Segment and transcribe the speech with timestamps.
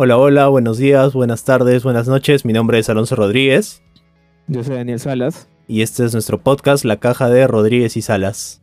[0.00, 2.44] Hola, hola, buenos días, buenas tardes, buenas noches.
[2.44, 3.82] Mi nombre es Alonso Rodríguez.
[4.46, 5.48] Yo soy Daniel Salas.
[5.66, 8.62] Y este es nuestro podcast, La Caja de Rodríguez y Salas.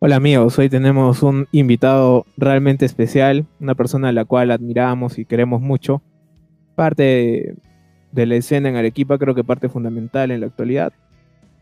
[0.00, 5.24] Hola amigos, hoy tenemos un invitado realmente especial, una persona a la cual admiramos y
[5.24, 6.02] queremos mucho.
[6.74, 7.54] Parte
[8.10, 10.94] de la escena en Arequipa, creo que parte fundamental en la actualidad.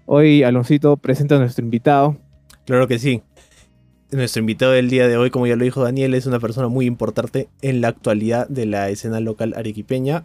[0.07, 2.17] Hoy Aloncito presenta a nuestro invitado.
[2.65, 3.23] Claro que sí.
[4.15, 6.87] Nuestro invitado del día de hoy, como ya lo dijo Daniel, es una persona muy
[6.87, 10.25] importante en la actualidad de la escena local arequipeña.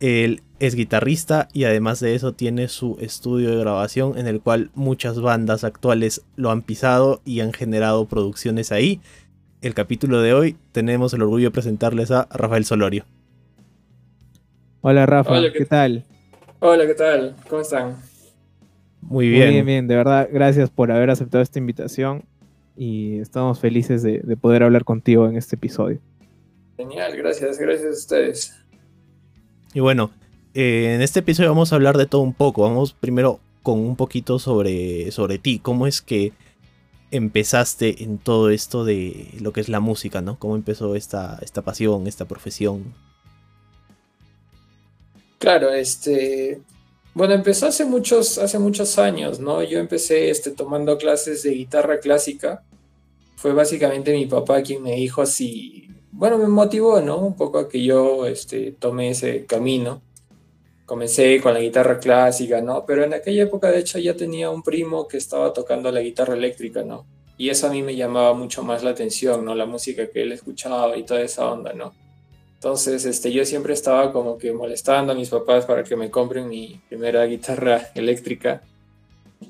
[0.00, 4.70] Él es guitarrista y además de eso tiene su estudio de grabación en el cual
[4.74, 9.02] muchas bandas actuales lo han pisado y han generado producciones ahí.
[9.60, 13.04] El capítulo de hoy tenemos el orgullo de presentarles a Rafael Solorio.
[14.80, 16.02] Hola Rafa, ¿qué, tal?
[16.60, 17.36] Hola, ¿qué tal?
[17.46, 17.96] ¿Cómo están?
[19.02, 19.44] Muy bien.
[19.44, 22.24] Muy bien, bien, de verdad, gracias por haber aceptado esta invitación
[22.78, 25.98] y estamos felices de, poder hablar contigo en este episodio.
[26.76, 28.54] Genial, gracias, gracias a ustedes.
[29.74, 30.12] Y bueno,
[30.54, 32.62] eh, en este episodio vamos a hablar de todo un poco.
[32.62, 35.58] Vamos primero con un poquito sobre, sobre ti.
[35.58, 36.32] ¿Cómo es que
[37.10, 40.38] empezaste en todo esto de lo que es la música, ¿no?
[40.38, 42.94] ¿Cómo empezó esta, esta pasión, esta profesión?
[45.38, 46.60] Claro, este,
[47.18, 49.62] bueno, empezó hace muchos, hace muchos años, ¿no?
[49.62, 52.62] Yo empecé este, tomando clases de guitarra clásica
[53.38, 57.18] fue básicamente mi papá quien me dijo así, bueno, me motivó, ¿no?
[57.18, 60.02] Un poco a que yo este, ese camino.
[60.86, 62.84] Comencé con la guitarra clásica, ¿no?
[62.84, 66.34] Pero en aquella época, de hecho, ya tenía un primo que estaba tocando la guitarra
[66.34, 67.06] eléctrica, ¿no?
[67.36, 69.54] Y eso a mí me llamaba mucho más la atención, ¿no?
[69.54, 71.94] La música que él escuchaba y toda esa onda, ¿no?
[72.58, 76.48] Entonces, este, yo siempre estaba como que molestando a mis papás para que me compren
[76.48, 78.62] mi primera guitarra eléctrica.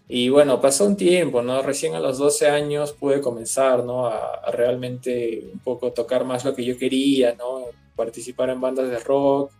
[0.06, 1.62] Y bueno, pasó un tiempo, ¿no?
[1.62, 4.06] Recién a los 12 años pude comenzar, ¿no?
[4.06, 7.62] A, realmente un poco tocar más lo que yo quería, ¿no?
[7.96, 9.52] Participar en bandas de rock,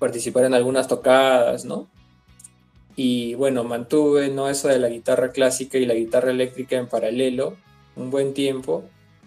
[0.00, 1.88] participar en algunas tocadas, ¿no?
[2.96, 4.48] Y bueno, mantuve, ¿no?
[4.48, 7.56] Eso de la guitarra clásica y la guitarra eléctrica en paralelo
[7.96, 8.84] un buen tiempo,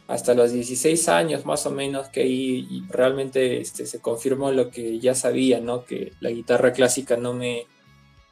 [0.08, 5.00] hasta los 16 años más o menos, que ahí realmente este, se confirmó lo que
[5.00, 5.84] ya sabía, ¿no?
[5.84, 7.66] Que la guitarra clásica no me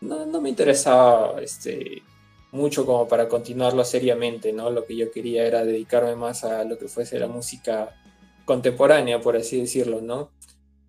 [0.02, 2.04] no, me interesaba este,
[2.52, 4.70] mucho como para continuarlo seriamente, ¿no?
[4.70, 7.96] Lo que yo quería era dedicarme más a lo que fuese la música
[8.46, 10.32] contemporánea, por así decirlo, ¿no?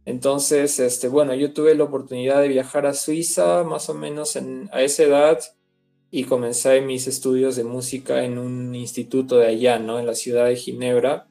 [0.05, 4.39] Entonces, este, bueno, yo tuve la oportunidad de viajar a Suiza más o menos
[4.71, 5.41] a esa edad
[6.11, 9.99] y comencé mis estudios de música en un instituto de allá, ¿no?
[9.99, 11.27] En la ciudad de Ginebra.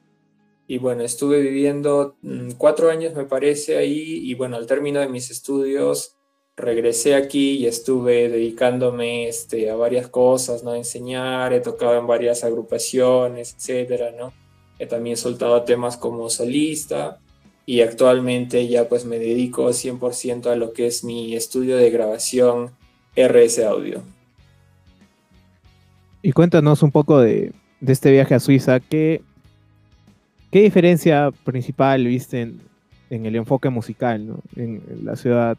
[0.67, 4.19] Y bueno, estuve viviendo mm, cuatro años, me parece, ahí.
[4.23, 6.17] Y bueno, al término de mis estudios,
[6.57, 10.71] regresé aquí y estuve dedicándome este, a varias cosas, ¿no?
[10.71, 14.33] A enseñar, he tocado en varias agrupaciones, etcétera, ¿no?
[14.79, 17.19] He también soltado temas como solista
[17.65, 22.71] y actualmente ya pues me dedico 100% a lo que es mi estudio de grabación
[23.15, 24.14] RS Audio.
[26.25, 27.53] Y cuéntanos un poco de,
[27.85, 29.21] este viaje a Suiza, ¿qué,
[30.49, 32.41] qué diferencia principal viste
[33.11, 34.39] en, el enfoque musical, ¿no?
[34.55, 35.55] en la ciudad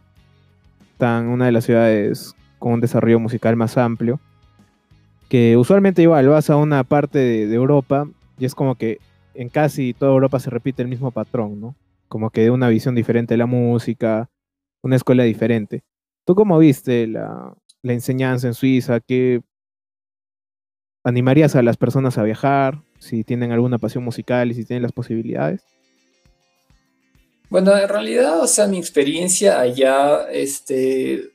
[0.90, 4.18] están una de las ciudades con un desarrollo musical más amplio,
[5.28, 8.98] que usualmente igual vas a una parte de, Europa y es como que
[9.34, 11.76] en casi toda Europa se repite el mismo patrón, ¿no?
[12.08, 14.30] Como que de una visión diferente de la música,
[14.82, 15.84] una escuela diferente.
[16.24, 18.98] ¿Tú cómo viste la, la enseñanza en Suiza?
[18.98, 19.42] ¿Qué
[21.06, 22.82] animarías a las personas a viajar?
[22.98, 25.62] Si tienen alguna pasión musical y si tienen las posibilidades.
[27.48, 31.30] Bueno, en realidad, o sea, mi experiencia allá, este,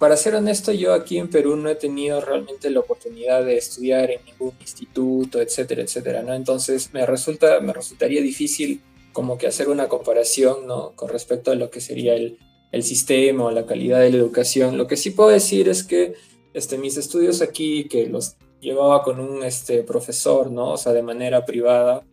[0.00, 4.10] para ser honesto, yo aquí en Perú no he tenido realmente la oportunidad de estudiar
[4.10, 6.34] en ningún instituto, etcétera, etcétera, ¿no?
[6.34, 8.80] Entonces me resulta, me resultaría difícil
[9.12, 10.92] como que hacer una comparación, ¿no?
[10.96, 12.38] Con respecto a lo que sería el,
[12.72, 14.76] el sistema o la calidad de la educación.
[14.76, 16.14] Lo que sí puedo decir es que
[16.54, 20.70] este, mis estudios aquí, que los llevaba con un este, profesor, ¿no?
[20.70, 22.04] O sea, de manera privada,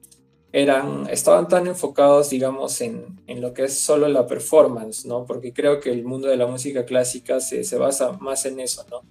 [0.51, 5.25] eran, estaban tan enfocados, digamos, en, en, lo que es solo la performance, ¿no?
[5.25, 8.83] Porque creo que el mundo de la música clásica se, se, basa más en eso,
[8.89, 9.01] ¿no?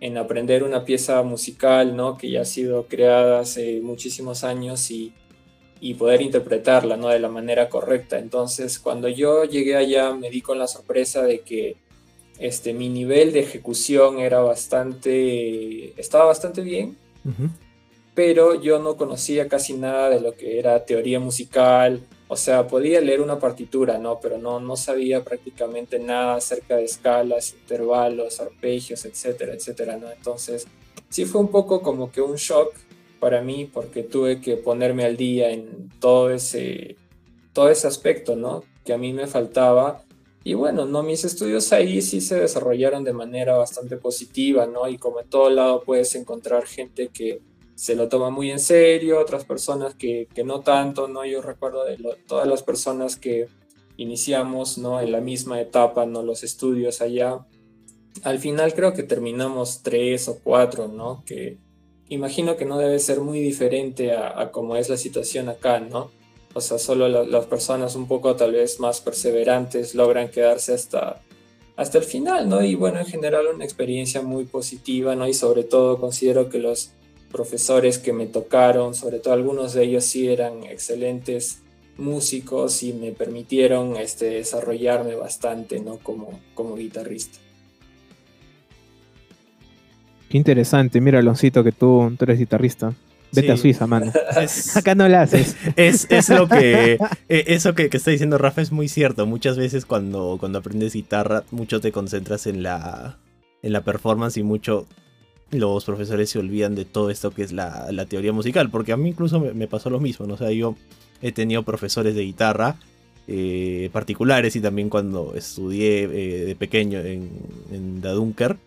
[0.00, 2.18] En aprender una pieza musical, ¿no?
[2.18, 5.14] Que ya ha sido creada hace muchísimos años y,
[5.80, 7.08] y poder interpretarla, ¿no?
[7.08, 8.18] De la manera correcta.
[8.18, 11.76] Entonces, cuando yo llegué allá, me di con la sorpresa de que
[12.46, 16.96] este, mi nivel de ejecución era bastante, estaba bastante bien
[18.14, 23.00] pero yo no conocía casi nada de lo que era teoría musical, o sea, podía
[23.00, 24.20] leer una partitura, ¿no?
[24.20, 30.10] Pero no, no sabía prácticamente nada acerca de escalas, intervalos, arpegios, etcétera, etcétera, ¿no?
[30.10, 30.66] Entonces,
[31.08, 32.74] sí fue un poco como que un shock
[33.18, 36.96] para mí porque tuve que ponerme al día en todo ese
[37.52, 38.64] todo ese aspecto, ¿no?
[38.84, 40.02] Que a mí me faltaba.
[40.44, 44.88] Y bueno, no, mis estudios ahí sí se desarrollaron de manera bastante positiva, ¿no?
[44.88, 47.40] Y como en todo lado puedes encontrar gente que
[47.76, 51.24] se lo toma muy en serio, otras personas que, que no tanto, ¿no?
[51.24, 51.96] Yo recuerdo de
[52.26, 53.48] todas las personas que
[53.96, 55.00] iniciamos, ¿no?
[55.00, 56.22] En la misma etapa, ¿no?
[56.22, 57.46] Los estudios allá.
[58.24, 61.22] Al final creo que terminamos tres o cuatro, ¿no?
[61.24, 61.58] Que
[62.08, 66.10] imagino que no debe ser muy diferente a, a cómo es la situación acá, ¿no?
[66.54, 71.22] O sea, solo las personas un poco tal vez más perseverantes logran quedarse hasta,
[71.76, 72.62] hasta el final, ¿no?
[72.62, 75.26] Y bueno, en general una experiencia muy positiva, ¿no?
[75.26, 76.90] Y sobre todo considero que los
[77.30, 81.62] profesores que me tocaron, sobre todo algunos de ellos sí eran excelentes
[81.96, 85.98] músicos y me permitieron este, desarrollarme bastante, ¿no?
[85.98, 87.38] Como, como guitarrista.
[90.28, 91.00] Qué interesante.
[91.00, 92.94] Mira, Aloncito, que tú, tú eres guitarrista.
[93.32, 94.12] Vete a Suiza, mano.
[94.74, 95.56] Acá no la haces.
[95.76, 96.98] Es, es lo que.
[97.28, 99.26] E, eso que, está diciendo Rafa es muy cierto.
[99.26, 103.18] Muchas veces cuando, cuando aprendes guitarra, mucho te concentras en la,
[103.62, 104.86] en la performance y mucho
[105.50, 108.70] los profesores se olvidan de todo esto que es la, teoría musical.
[108.70, 110.26] Porque a mí incluso me, pasó lo mismo.
[110.26, 110.34] ¿no?
[110.34, 110.76] O sea, yo
[111.22, 112.76] he tenido profesores de guitarra
[113.28, 117.30] eh, particulares y también cuando estudié eh, de pequeño en,
[117.70, 118.58] en Dunker.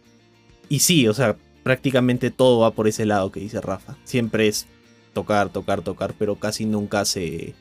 [0.70, 1.36] Y sí, o sea,
[1.66, 3.98] prácticamente todo va por ese lado que dice Rafa.
[4.04, 4.68] Siempre es
[5.14, 7.56] tocar, tocar, tocar, pero casi nunca se,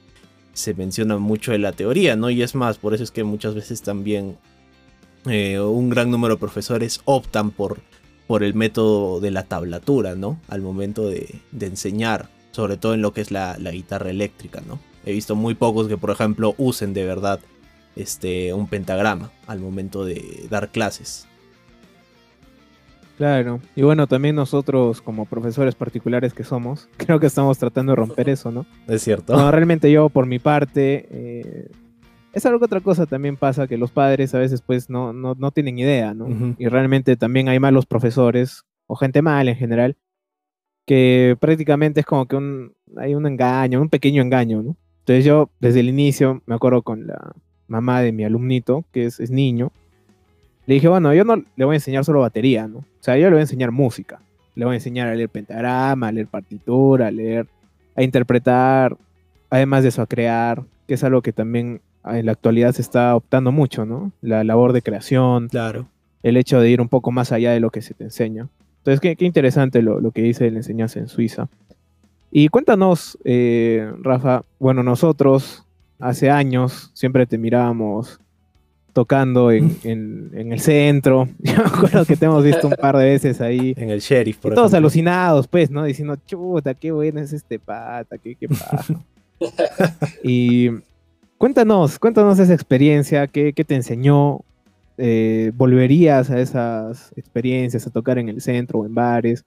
[0.53, 2.29] se menciona mucho de la teoría, ¿no?
[2.29, 4.37] Y es más, por eso es que muchas veces también
[5.25, 7.81] eh, un gran número de profesores optan por,
[8.27, 10.39] por el método de la tablatura, ¿no?
[10.49, 14.81] Al momento de, enseñar, sobre todo en lo que es la, la, guitarra eléctrica, ¿no?
[15.07, 17.41] He visto muy pocos que, por ejemplo, usen de verdad
[17.97, 21.27] este, un pentagrama al momento de dar clases.
[23.17, 27.97] Claro, y bueno, también nosotros como profesores particulares que somos, creo que estamos tratando de
[27.97, 28.67] romper eso, ¿no?
[28.89, 29.37] Es cierto.
[29.37, 31.71] No, realmente yo por mi parte, eh,
[32.33, 35.35] es algo que otra cosa también pasa, que los padres a veces pues no, no,
[35.39, 36.55] no tienen idea, ¿no?
[36.59, 39.97] Y realmente también hay malos profesores, o gente mala en general,
[40.87, 44.77] que prácticamente es como que un, hay un engaño, un pequeño engaño, ¿no?
[45.01, 47.33] Entonces yo desde el inicio me acuerdo con la
[47.69, 49.71] mamá de mi alumnito, que es, es niño,
[50.67, 52.79] le dije, bueno, yo no le voy a enseñar solo batería, ¿no?
[52.79, 54.21] O sea, yo le voy a enseñar música.
[54.55, 57.47] Le voy a enseñar a leer pentagrama, a leer partitura, a leer,
[57.97, 58.97] a interpretar,
[59.51, 63.15] además de eso a crear, que es algo que también en la actualidad se está
[63.17, 64.13] optando mucho, ¿no?
[64.21, 65.49] La labor de creación.
[65.49, 65.89] Claro.
[66.23, 68.49] El hecho de ir un poco más allá de lo que se te enseña.
[68.79, 71.49] Entonces, qué, qué interesante lo, lo, que dice la enseñanza en Suiza.
[72.31, 75.65] Y cuéntanos, eh, Rafa, bueno, nosotros
[75.99, 78.21] hace años siempre te mirábamos
[78.95, 81.29] tocando en, en, el centro.
[81.41, 83.75] Yo me acuerdo que te hemos visto un par de veces ahí.
[83.77, 85.85] En el sheriff, por Todos alucinados, pues, ¿no?
[85.85, 88.49] Diciendo, chuta, qué bueno es este pata, qué, qué
[90.23, 90.71] y
[91.37, 94.41] cuéntanos, cuéntanos esa experiencia, qué, qué te enseñó.
[94.97, 99.45] Eh, ¿Volverías a esas experiencias, a tocar en el centro o en bares?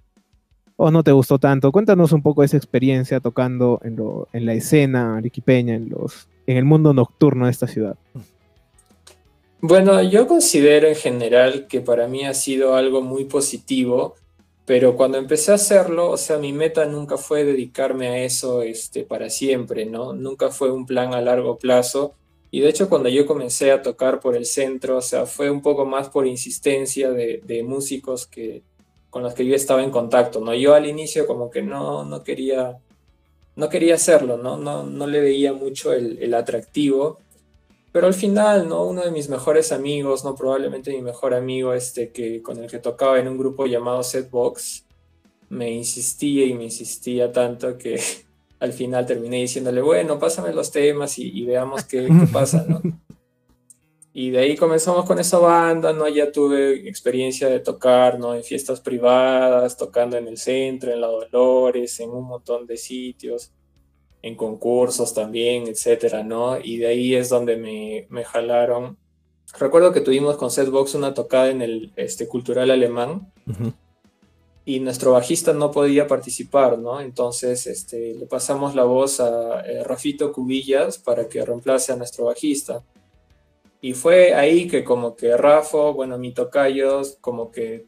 [0.76, 1.72] ¿O no te gustó tanto?
[1.72, 6.58] Cuéntanos un poco esa experiencia tocando en, lo, en la escena arequipeña, en, los, en
[6.58, 7.96] el mundo nocturno de esta ciudad.
[9.60, 14.16] Bueno, yo considero en general que para mí ha sido algo muy positivo,
[14.66, 19.04] pero cuando empecé a hacerlo, o sea, mi meta nunca fue dedicarme a eso este,
[19.04, 20.14] para siempre, ¿no?
[20.14, 22.14] Nunca fue un plan a largo plazo.
[22.52, 25.62] Y de hecho, cuando yo comencé a tocar por el centro, o sea, fue un
[25.64, 28.62] poco más por insistencia de, músicos que,
[29.10, 30.54] con los que yo estaba en contacto, ¿no?
[30.54, 32.78] Yo al inicio como que no, no quería,
[33.56, 34.58] no quería hacerlo, ¿no?
[34.58, 37.20] No, no le veía mucho el, el atractivo.
[37.98, 38.84] Pero al final, ¿no?
[38.84, 40.36] Uno de mis mejores amigos, ¿no?
[40.36, 44.86] Probablemente mi mejor amigo, este, que, con el que tocaba en un grupo llamado Setbox,
[45.50, 48.00] me insistía y me insistía tanto que
[48.60, 52.84] al final terminé diciéndole, bueno, pásame los temas y, veamos qué, pasa, ¿no?
[54.14, 56.08] Y de ahí comenzamos con esa banda, ¿no?
[56.08, 58.36] Ya tuve experiencia de tocar, ¿no?
[58.36, 63.54] En fiestas privadas, tocando en el centro, en la Dolores, en un montón de sitios
[64.28, 66.60] en concursos también, etcétera, ¿no?
[66.60, 68.98] Y de ahí es donde me, me jalaron.
[69.58, 73.32] Recuerdo que tuvimos con Setbox una tocada en el este, cultural alemán
[74.66, 77.00] y nuestro bajista no podía participar, ¿no?
[77.00, 82.26] Entonces este, le pasamos la voz a eh, Rafito Cubillas para que reemplace a nuestro
[82.26, 82.84] bajista.
[83.80, 87.86] Y fue ahí que como que Rafo, bueno, mi tocayo, como que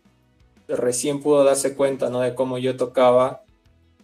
[0.69, 2.22] recién pudo darse cuenta, ¿no?
[2.22, 3.43] De cómo yo tocaba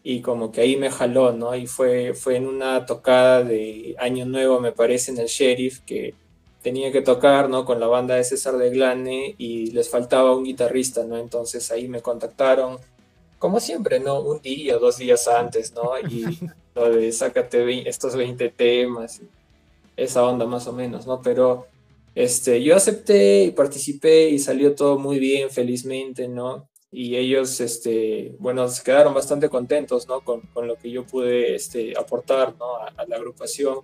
[0.07, 1.55] y como que ahí me jaló, ¿no?
[1.55, 6.13] Y fue, fue en una tocada de Año Nuevo, me parece, en el Sheriff, que
[6.61, 7.65] tenía que tocar, ¿no?
[7.65, 11.17] Con la banda de César de Glane y les faltaba un guitarrista, ¿no?
[11.17, 12.77] Entonces ahí me contactaron,
[13.39, 14.21] como siempre, ¿no?
[14.21, 15.93] Un día, dos días antes, ¿no?
[16.07, 16.23] Y
[16.75, 19.23] lo de sácate estos 20 temas.
[19.97, 21.19] esa onda más o menos, ¿no?
[21.23, 21.65] Pero
[22.13, 26.69] este, yo acepté y participé y salió todo muy bien, felizmente, ¿no?
[26.91, 30.21] Y ellos, este, bueno, se quedaron bastante contentos, ¿no?
[30.21, 32.77] Con, con lo que yo pude este, aportar, ¿no?
[32.77, 33.79] A, a, la agrupación.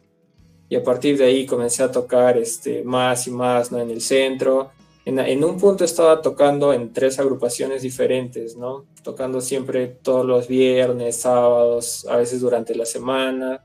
[0.70, 3.79] Y a partir de ahí comencé a tocar este, más y más, ¿no?
[3.79, 4.72] En el centro.
[5.03, 8.86] En, en un punto estaba tocando en tres agrupaciones diferentes, ¿no?
[9.03, 13.62] Tocando siempre todos los viernes, sábados, a veces durante la semana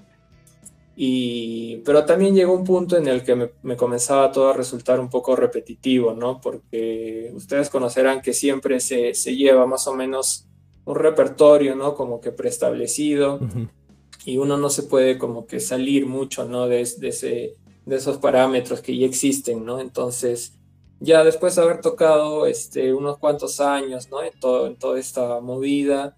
[0.98, 4.98] y, pero también llegó un punto en el que me, me, comenzaba todo a resultar
[4.98, 6.40] un poco repetitivo, ¿no?
[6.40, 10.46] Porque ustedes conocerán que siempre se, se lleva más o menos
[10.86, 11.94] un repertorio, ¿no?
[11.94, 13.68] Como que preestablecido uh -huh.
[14.24, 16.66] y uno no se puede como que salir mucho, ¿no?
[16.66, 19.80] De, de, ese, de esos parámetros que ya existen, ¿no?
[19.80, 20.54] Entonces,
[21.00, 24.22] ya después de haber tocado este, unos cuantos años, ¿no?
[24.22, 26.16] En, todo, en toda esta movida,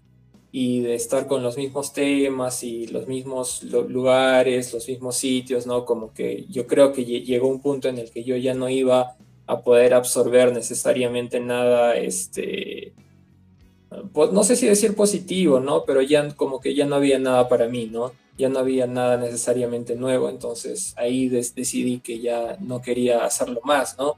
[0.51, 5.85] y de estar con los mismos temas y los mismos lugares, los mismos sitios, ¿no?
[5.85, 9.15] Como que yo creo que llegó un punto en el que yo ya no iba
[9.45, 12.93] a poder absorber necesariamente nada, este,
[14.13, 15.83] no sé si decir positivo, ¿no?
[15.85, 18.11] Pero ya como que ya no había nada para mí, ¿no?
[18.37, 23.97] Ya no había nada necesariamente nuevo, entonces ahí decidí que ya no quería hacerlo más,
[23.97, 24.15] ¿no?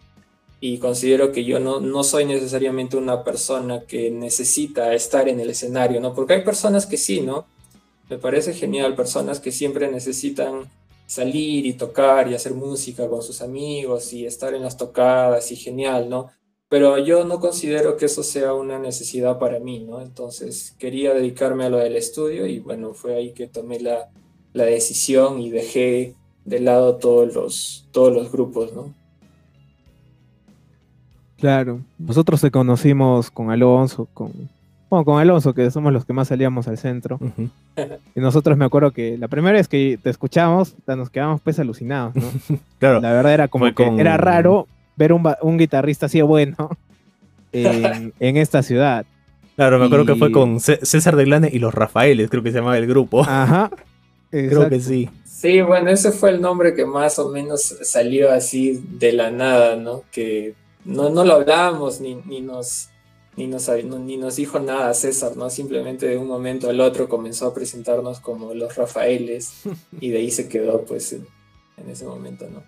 [0.64, 5.50] Y considero que yo no, no soy necesariamente una persona que necesita estar en el
[5.50, 6.14] escenario, ¿no?
[6.14, 7.48] Porque hay personas que sí, ¿no?
[8.10, 10.70] Me parece genial, personas que siempre necesitan
[11.08, 15.56] salir y tocar y hacer música con sus amigos y estar en las tocadas y
[15.56, 16.30] genial, ¿no?
[16.70, 20.00] Pero yo no considero que eso sea una necesidad para mí, ¿no?
[20.00, 24.12] Entonces quería dedicarme a lo del estudio y bueno, fue ahí que tomé la,
[24.54, 26.14] la decisión y dejé
[26.46, 29.01] de lado todos los, todos los grupos, ¿no?
[31.42, 34.32] Claro, nosotros te conocimos con Alonso, con
[34.92, 37.18] bueno, con Alonso, que somos los que más salíamos al centro.
[37.22, 38.00] Uh -huh.
[38.14, 42.14] Y nosotros me acuerdo que la primera vez que te escuchamos, nos quedamos pues alucinados,
[42.14, 42.24] ¿no?
[42.78, 43.00] claro.
[43.00, 44.02] La verdad era como Fue que con...
[44.02, 44.68] era raro
[44.98, 46.70] ver un, un, guitarrista así bueno
[47.54, 49.06] en, en, esta ciudad.
[49.56, 50.08] Claro, me acuerdo y...
[50.08, 53.22] que fue con César de Glane y los Rafaeles, creo que se llamaba el grupo.
[53.22, 53.72] Ajá.
[54.30, 55.10] creo que sí.
[55.24, 59.78] Sí, bueno, ese fue el nombre que más o menos salió así de la nada,
[59.78, 60.04] ¿no?
[60.12, 60.54] Que
[60.86, 62.90] no, no lo hablábamos ni, ni, nos,
[63.36, 65.50] ni, nos, ni nos dijo nada César, ¿no?
[65.50, 69.64] Simplemente de un momento al otro comenzó a presentarnos como los Rafaeles
[70.00, 71.28] y de ahí se quedó pues en,
[71.78, 72.64] en ese momento, ¿no?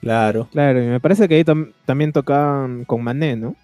[0.00, 0.48] Claro.
[0.52, 3.56] Claro, y me parece que ahí tam también tocaban con Mané, ¿no?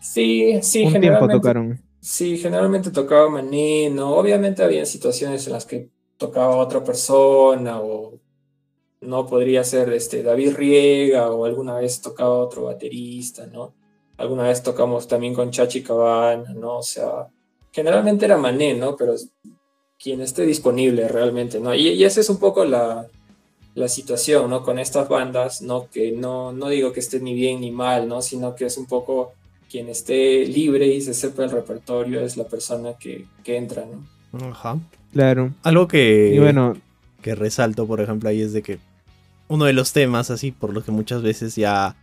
[0.00, 1.80] Sí, sí, Un tiempo tocaron.
[2.00, 4.14] Sí, generalmente tocaba Mané, ¿no?
[4.14, 8.18] Obviamente había situaciones en las que tocaba otra persona o
[9.00, 13.74] no podría ser este David Riega o alguna vez tocaba otro baterista, ¿no?
[14.16, 16.78] Alguna vez tocamos también con Chachi Cabana, ¿no?
[16.78, 17.28] O sea,
[17.70, 18.96] generalmente era Mané, ¿no?
[18.96, 19.14] Pero
[19.98, 21.74] quien esté disponible realmente, ¿no?
[21.74, 23.06] Y, y esa es un poco la,
[23.74, 24.64] la, situación, ¿no?
[24.64, 25.88] Con estas bandas, ¿no?
[25.88, 28.20] Que no, no digo que esté ni bien ni mal, ¿no?
[28.20, 29.32] Sino que es un poco
[29.70, 34.48] quien esté libre y se sepa el repertorio es la persona que, que entra, ¿no?
[34.50, 34.78] Ajá.
[35.12, 35.52] Claro.
[35.62, 36.76] Algo que, y bueno,
[37.22, 38.78] que resalto, por ejemplo, ahí es de que
[39.48, 41.96] uno de los temas, así, por lo que muchas veces ya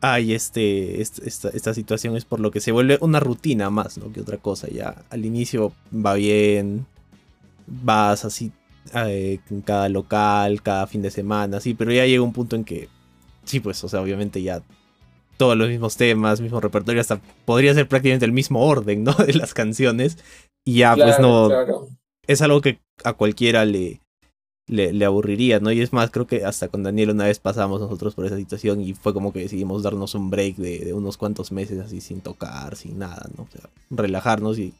[0.00, 4.12] hay este, esta, esta situación, es por lo que se vuelve una rutina más, ¿no?
[4.12, 4.68] Que otra cosa.
[4.68, 6.86] Ya al inicio va bien,
[7.66, 8.52] vas así
[8.94, 12.64] eh, en cada local, cada fin de semana, sí, pero ya llega un punto en
[12.64, 12.88] que,
[13.44, 14.62] sí, pues, o sea, obviamente ya
[15.36, 19.12] todos los mismos temas, mismo repertorio, hasta podría ser prácticamente el mismo orden, ¿no?
[19.26, 20.18] De las canciones.
[20.64, 21.48] Y ya, claro, pues no.
[21.48, 21.88] Claro.
[22.26, 24.00] Es algo que a cualquiera le,
[24.68, 25.72] le, le, aburriría, ¿no?
[25.72, 28.80] Y es más, creo que hasta con Daniel una vez pasamos nosotros por esa situación
[28.80, 32.20] y fue como que decidimos darnos un break de, de unos cuantos meses así sin
[32.20, 33.44] tocar, sin nada, ¿no?
[33.44, 34.74] O sea, relajarnos y,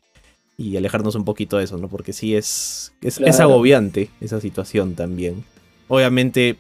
[0.59, 1.89] y alejarnos un poquito de eso, ¿no?
[1.89, 3.31] Porque sí es, es, claro.
[3.31, 5.45] es agobiante esa situación también.
[5.89, 6.59] Obviamente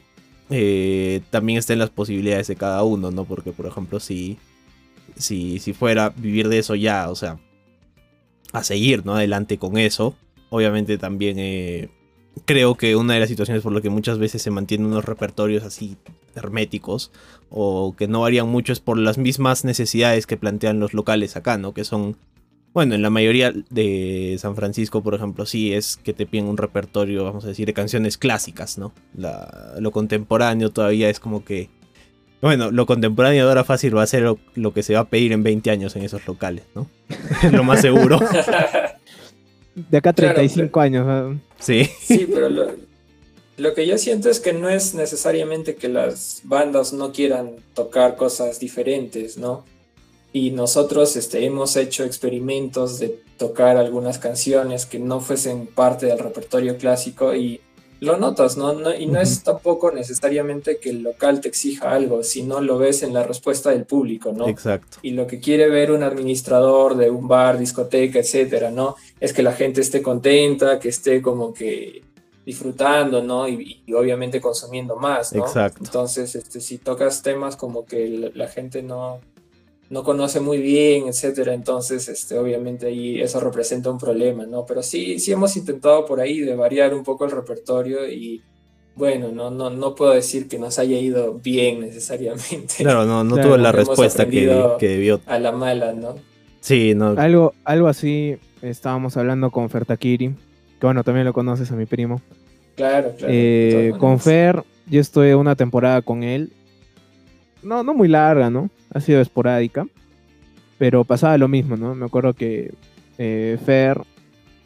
[0.50, 3.24] eh, también está en las posibilidades de cada uno, ¿no?
[3.24, 4.38] Porque, por ejemplo, si,
[5.16, 7.38] si, si fuera vivir de eso ya, o sea,
[8.52, 9.14] a seguir, ¿no?
[9.14, 10.16] Adelante con eso,
[10.48, 11.38] obviamente también...
[11.38, 11.90] Eh,
[12.44, 15.64] creo que una de las situaciones por las que muchas veces se mantienen unos repertorios
[15.64, 15.96] así
[16.34, 17.10] herméticos
[17.50, 21.58] o que no varían mucho es por las mismas necesidades que plantean los locales acá,
[21.58, 21.72] ¿no?
[21.72, 22.16] Que son,
[22.72, 26.56] bueno, en la mayoría de San Francisco, por ejemplo, sí es que te piden un
[26.56, 28.92] repertorio, vamos a decir, de canciones clásicas, ¿no?
[29.14, 31.70] La, lo contemporáneo todavía es como que...
[32.40, 35.32] Bueno, lo contemporáneo ahora fácil va a ser lo, lo, que se va a pedir
[35.32, 36.88] en 20 años en esos locales, ¿no?
[37.52, 38.20] lo más seguro.
[39.90, 41.36] de acá a 35 claro, años.
[41.58, 41.88] Sí.
[42.00, 42.66] Sí, pero lo,
[43.56, 48.16] lo, que yo siento es que no es necesariamente que las bandas no quieran tocar
[48.16, 49.64] cosas diferentes, ¿no?
[50.32, 56.18] Y nosotros este, hemos hecho experimentos de tocar algunas canciones que no fuesen parte del
[56.18, 57.60] repertorio clásico y
[58.00, 58.94] lo notas, ¿no?
[58.94, 63.12] y no es tampoco necesariamente que el local te exija algo, sino lo ves en
[63.12, 64.48] la respuesta del público, ¿no?
[64.48, 64.98] Exacto.
[65.02, 68.96] Y lo que quiere ver un administrador de un bar, discoteca, etcétera, ¿no?
[69.18, 72.02] Es que la gente esté contenta, que esté como que
[72.46, 73.48] disfrutando, ¿no?
[73.48, 75.44] Y, obviamente consumiendo más, ¿no?
[75.44, 75.80] Exacto.
[75.84, 79.20] Entonces, este, si tocas temas como que la gente no,
[79.90, 81.54] no conoce muy bien, etcétera.
[81.54, 84.66] Entonces, este, obviamente ahí eso representa un problema, ¿no?
[84.66, 88.42] Pero sí, sí hemos intentado por ahí de variar un poco el repertorio y
[88.94, 92.74] bueno, no, no, no puedo decir que nos haya ido bien necesariamente.
[92.78, 95.20] Claro, no, no tuvo la respuesta que, debió.
[95.26, 96.16] A la mala, ¿no?
[96.60, 97.14] Sí, no.
[97.16, 100.34] Algo, algo así estábamos hablando con Fertakiri,
[100.80, 102.20] que bueno, también lo conoces a mi primo.
[102.74, 103.32] Claro, claro.
[103.34, 106.52] Eh, con Fer, yo estoy una temporada con él.
[107.62, 108.68] No, no muy larga, ¿no?
[108.92, 109.86] Ha sido esporádica,
[110.78, 111.94] pero pasaba lo mismo, ¿no?
[111.94, 112.72] Me acuerdo que
[113.18, 114.00] eh, Fer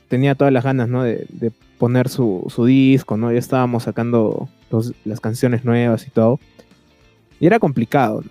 [0.08, 1.02] tenía todas las ganas, ¿no?
[1.02, 3.32] De, poner su, disco, ¿no?
[3.32, 4.48] Ya estábamos sacando
[5.04, 6.38] las canciones nuevas y todo.
[7.40, 8.22] Y era complicado.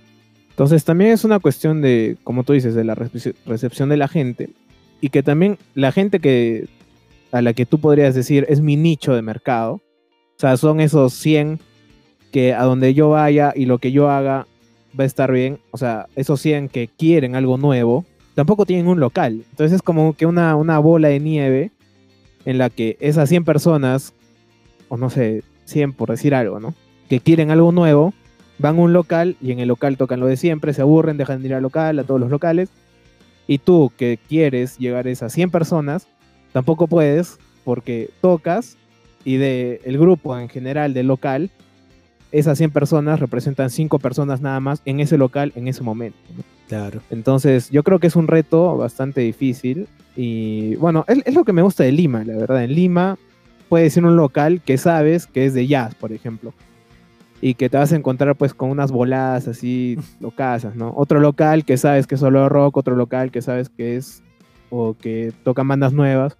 [0.51, 4.51] Entonces también es una cuestión de, como tú dices, de la recepción de la gente.
[5.01, 6.69] Y que también la gente que
[7.31, 9.73] a la que tú podrías decir es mi nicho de mercado.
[9.73, 11.59] O sea, son esos 100
[12.31, 14.47] que a donde yo vaya y lo que yo haga
[14.97, 15.59] va a estar bien.
[15.71, 18.05] O sea, esos 100 que quieren algo nuevo,
[18.35, 19.43] tampoco tienen un local.
[19.49, 21.71] Entonces es como que una, una bola de nieve
[22.45, 24.13] en la que esas 100 personas,
[24.89, 26.73] o no sé, 100 por decir algo, ¿no?
[27.09, 28.13] Que quieren algo nuevo,
[28.57, 31.41] van a un local y en el local tocan lo de siempre, se aburren, dejan
[31.41, 32.69] de ir al local, a todos los locales.
[33.47, 36.07] Y tú que quieres llegar a esas 100 personas,
[36.53, 38.77] tampoco puedes porque tocas
[39.23, 41.51] y de el grupo en general del local
[42.31, 46.17] esas 100 personas representan 5 personas nada más en ese local en ese momento.
[46.67, 47.01] Claro.
[47.09, 49.87] Entonces, yo creo que es un reto bastante difícil.
[50.15, 52.63] Y bueno, es, lo que me gusta de Lima, la verdad.
[52.63, 53.17] En Lima
[53.67, 56.53] puede ser un local que sabes que es de jazz, por ejemplo.
[57.41, 60.93] Y que te vas a encontrar pues con unas voladas así locasas, ¿no?
[60.95, 64.23] Otro local que sabes que es solo rock, otro local que sabes que es
[64.69, 66.37] o que tocan bandas nuevas.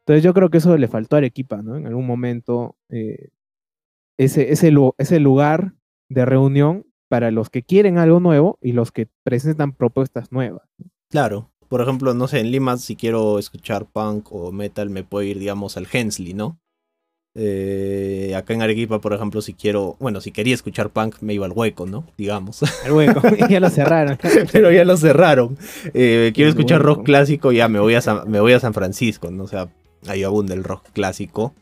[0.00, 1.76] Entonces yo creo que eso le faltó a Arequipa, ¿no?
[1.76, 3.30] En algún momento eh,
[4.18, 5.74] ese, ese, ese lugar
[6.08, 10.68] de reunión para los que quieren algo nuevo y los que presentan propuestas nuevas.
[11.10, 11.50] Claro.
[11.68, 15.38] Por ejemplo, no sé, en Lima si quiero escuchar punk o metal me puedo ir,
[15.38, 16.60] digamos, al Hensley, ¿no?
[17.38, 21.44] Eh, acá en Arequipa, por ejemplo, si quiero, bueno, si quería escuchar punk, me iba
[21.44, 22.06] al hueco, ¿no?
[22.16, 22.62] Digamos.
[22.84, 24.16] Al hueco, ya lo cerraron.
[24.52, 25.58] Pero ya lo cerraron.
[25.92, 29.30] Eh, quiero escuchar rock clásico, ya me voy, a San, me voy a San Francisco,
[29.30, 29.44] ¿no?
[29.44, 29.68] O sea,
[30.06, 31.52] ahí abunda el rock clásico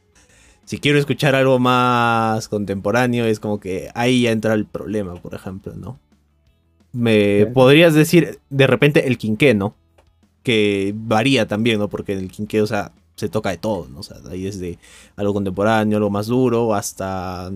[0.65, 5.35] si quiero escuchar algo más contemporáneo, es como que ahí ya entra el problema, por
[5.35, 5.99] ejemplo, ¿no?
[6.93, 9.75] Me podrías decir de repente el quinqué, ¿no?
[10.43, 11.89] Que varía también, ¿no?
[11.89, 14.01] Porque en el quinqué, o sea, se toca de todo, ¿no?
[14.01, 14.79] O sea, ahí desde
[15.17, 17.51] algo contemporáneo, algo más duro, hasta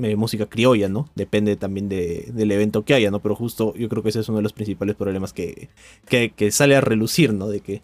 [0.00, 1.08] eh, música criolla, ¿no?
[1.14, 3.20] Depende también del evento que haya, ¿no?
[3.20, 5.68] Pero justo yo creo que ese es uno de los principales problemas que,
[6.06, 7.48] que, que sale a relucir, ¿no?
[7.48, 7.82] De que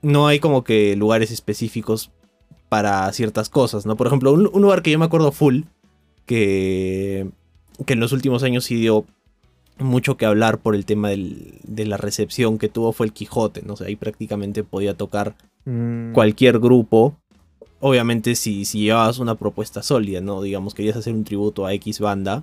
[0.00, 2.10] no hay como que lugares específicos
[2.74, 3.96] para ciertas cosas, ¿no?
[3.96, 5.60] Por ejemplo, un, lugar que yo me acuerdo full,
[6.26, 7.30] que,
[7.86, 9.04] que en los últimos años sí dio
[9.78, 13.74] mucho que hablar por el tema de la recepción que tuvo fue el Quijote, ¿no?
[13.74, 16.14] O sea, ahí prácticamente podía tocar mm.
[16.14, 17.14] cualquier grupo.
[17.78, 20.42] Obviamente si, si llevabas una propuesta sólida, ¿no?
[20.42, 22.42] Digamos, querías hacer un tributo a X banda,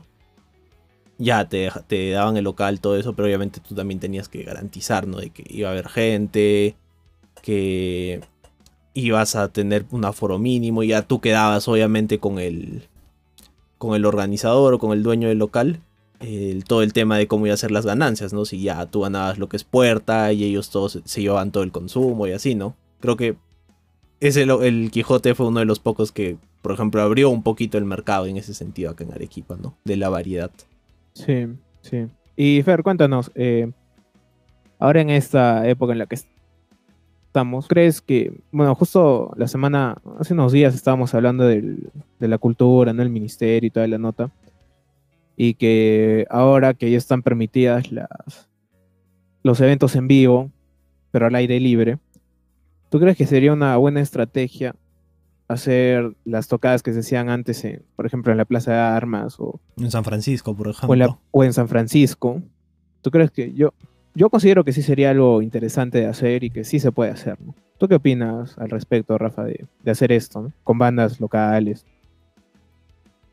[1.18, 5.08] ya te, te, daban el local, todo eso, pero obviamente tú también tenías que garantizar,
[5.08, 5.18] ¿no?
[5.18, 6.78] De que iba a haber gente,
[7.42, 8.22] que,
[8.94, 12.84] ibas a tener un aforo mínimo, y ya tú quedabas obviamente con el,
[13.78, 15.80] con el organizador o con el dueño del local.
[16.68, 18.46] todo el tema de cómo iba a ser las ganancias, ¿no?
[18.46, 21.72] Si ya tú ganabas lo que es puerta y ellos todos se, llevaban todo el
[21.72, 22.76] consumo y así, ¿no?
[23.00, 23.36] Creo que
[24.20, 27.86] ese, el Quijote fue uno de los pocos que, por ejemplo, abrió un poquito el
[27.86, 29.76] mercado en ese sentido acá en Arequipa, ¿no?
[29.84, 30.52] De la variedad.
[31.14, 31.48] Sí,
[31.82, 32.06] sí.
[32.36, 33.72] Y Fer, cuéntanos, eh,
[34.78, 36.20] ahora en esta época en la que
[37.32, 41.88] estamos, ¿crees que, bueno, justo la semana, hace unos días estábamos hablando de
[42.20, 43.02] la cultura, ¿no?
[43.02, 44.32] El ministerio y toda la nota,
[45.38, 48.50] y que ahora que ya están permitidas las,
[49.44, 50.52] los eventos en vivo,
[51.12, 52.00] pero al aire libre,
[52.90, 54.76] ¿tú crees que sería una buena estrategia
[55.48, 59.38] hacer las tocadas que se hacían antes, en, por ejemplo, en la Plaza de Armas
[59.40, 61.22] o en San Francisco, por ejemplo?
[61.32, 62.42] o en San Francisco.
[63.02, 63.74] ¿Tú crees que yo,
[64.14, 67.38] yo considero que sí sería algo interesante de hacer y que sí se puede hacer.
[67.40, 67.56] ¿no?
[67.78, 71.86] ¿Tú qué opinas al respecto, Rafa, de, hacer esto con bandas locales?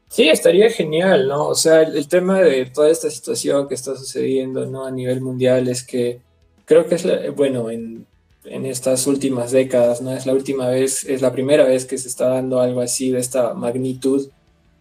[0.09, 1.49] Sí, estaría genial, ¿no?
[1.49, 4.87] O sea, el, tema de toda esta situación que está sucediendo, ¿no?
[4.87, 6.21] A nivel mundial es que
[6.65, 8.07] creo que es, bueno, en,
[8.47, 10.15] en estas últimas décadas, ¿no?
[10.15, 13.19] Es la última vez, es la primera vez que se está dando algo así de
[13.19, 14.31] esta magnitud.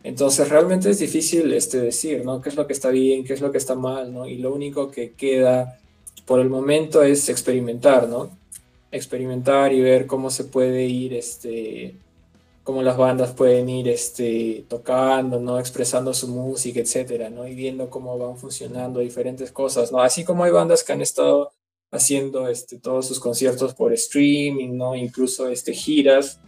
[0.03, 2.41] Entonces realmente es difícil este, decir, ¿no?
[2.41, 4.25] ¿Qué es lo que está bien, qué es lo que está mal, ¿no?
[4.25, 5.77] Y lo único que queda
[6.27, 8.37] por el momento es experimentar, ¿no?
[8.91, 11.95] Experimentar y ver cómo se puede ir, este,
[12.67, 15.57] cómo las bandas pueden ir este, tocando, ¿no?
[15.57, 17.47] expresando su música, etcétera, ¿no?
[17.47, 20.01] y viendo cómo van funcionando diferentes cosas, ¿no?
[20.01, 21.53] así como hay bandas que han estado
[21.91, 24.97] haciendo este, todos sus conciertos por streaming, ¿no?
[24.97, 26.41] incluso este, giras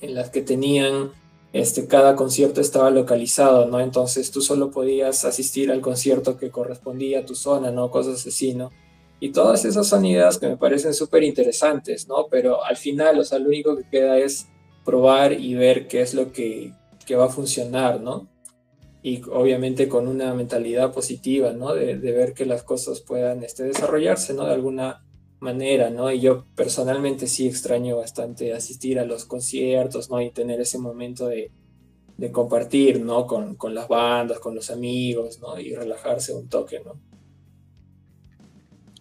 [0.00, 1.12] en las que tenían
[1.52, 3.80] este, cada concierto estaba localizado, ¿no?
[3.80, 7.90] Entonces tú solo podías asistir al concierto que correspondía a tu zona, ¿no?
[7.90, 8.72] Cosas así, ¿no?
[9.18, 12.26] Y todas esas son ideas que me parecen súper interesantes, ¿no?
[12.30, 14.48] Pero al final, o sea, lo único que queda es
[14.84, 16.72] probar y ver qué es lo que,
[17.16, 18.28] va a funcionar, ¿no?
[19.02, 21.72] Y obviamente con una mentalidad positiva, ¿no?
[21.74, 24.44] De, ver que las cosas puedan este, desarrollarse, ¿no?
[24.44, 25.04] De alguna
[25.40, 26.10] manera, ¿no?
[26.10, 30.20] Y yo personalmente sí extraño bastante asistir a los conciertos, ¿no?
[30.20, 31.52] Y tener ese momento de,
[32.32, 33.26] compartir, ¿no?
[33.26, 35.58] Con, las bandas, con los amigos, ¿no?
[35.58, 37.00] Y relajarse un toque, ¿no?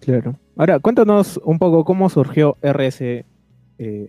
[0.06, 0.36] Claro.
[0.56, 3.26] Ahora, cuéntanos un poco cómo surgió RS eh,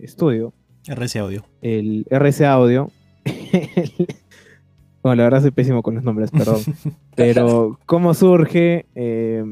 [0.05, 0.53] Studio.
[0.87, 1.43] RC Audio.
[1.63, 2.91] El RC Audio.
[5.01, 6.61] bueno, la verdad soy pésimo con los nombres, perdón.
[7.15, 8.85] Pero, ¿cómo surge?
[8.93, 9.43] Eh,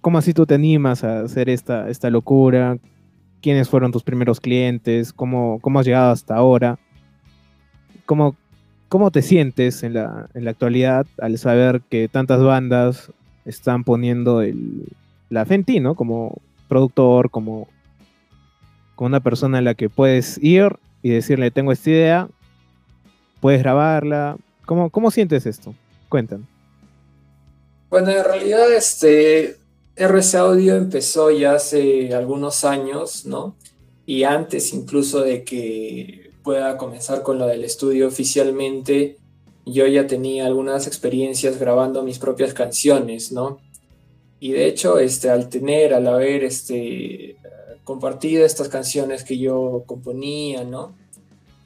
[0.00, 2.78] ¿Cómo así tú te animas a hacer esta, esta locura?
[3.40, 5.12] ¿Quiénes fueron tus primeros clientes?
[5.12, 6.78] ¿Cómo, cómo has llegado hasta ahora?
[8.06, 8.36] ¿Cómo,
[8.88, 13.12] cómo te sientes en la, en la actualidad al saber que tantas bandas
[13.44, 14.86] están poniendo el,
[15.32, 15.94] la fe ¿no?
[15.94, 17.68] Como productor, como
[18.98, 22.28] una persona a la que puedes ir y decirle, tengo esta idea,
[23.40, 24.36] puedes grabarla.
[24.64, 25.74] ¿Cómo, cómo sientes esto?
[26.08, 26.44] Cuéntame.
[27.90, 29.56] Bueno, en realidad este
[29.96, 33.56] RC Audio empezó ya hace algunos años, ¿no?
[34.06, 39.16] Y antes incluso de que pueda comenzar con lo del estudio oficialmente,
[39.66, 43.58] yo ya tenía algunas experiencias grabando mis propias canciones, ¿no?
[44.42, 47.36] Y de hecho, este, al tener, al haber este,
[47.84, 50.96] compartido estas canciones que yo componía, ¿no?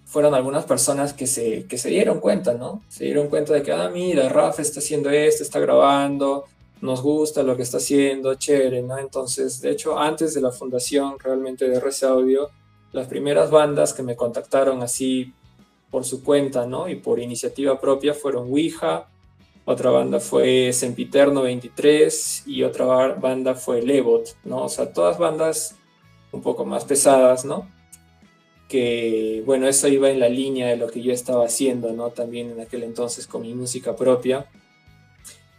[0.05, 2.83] Fueron algunas personas que se, que se dieron cuenta, ¿no?
[2.91, 6.45] Se dieron cuenta de que, ah, mira, Rafa está haciendo esto, está grabando,
[6.83, 8.99] nos gusta lo que está haciendo, chévere, ¿no?
[8.99, 12.51] Entonces, de hecho, antes de la fundación realmente de RC Audio,
[12.93, 15.33] las primeras bandas que me contactaron así
[15.91, 16.91] por su cuenta, ¿no?
[16.91, 19.09] Y por iniciativa propia fueron Ouija,
[19.67, 24.63] otra banda fue Sempiterno 23 y otra banda fue Levot, ¿no?
[24.63, 25.75] O sea, todas bandas
[26.31, 27.69] un poco más pesadas, ¿no?
[28.69, 32.11] Que, bueno, eso iba en la línea de lo que yo estaba haciendo, ¿no?
[32.11, 34.49] También en aquel entonces con mi música propia.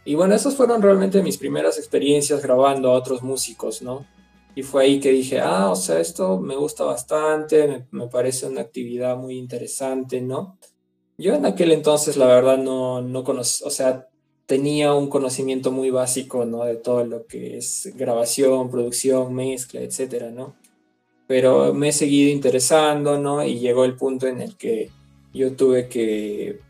[0.06, 4.06] Y bueno, esas fueron realmente mis primeras experiencias grabando a otros músicos, ¿no?
[4.54, 8.62] Y fue ahí que dije, ah, o sea, esto me gusta bastante, me, parece una
[8.62, 10.58] actividad muy interesante, ¿no?
[11.18, 14.08] Yo en aquel entonces, la verdad, no, no conocía, o sea,
[14.46, 16.64] tenía un conocimiento muy básico, ¿no?
[16.64, 20.54] De todo lo que es grabación, producción, mezcla, etcétera, ¿no?
[21.26, 23.44] Pero me he seguido interesando, ¿no?
[23.44, 24.90] Y llegó el punto en el que
[25.34, 26.60] yo tuve que,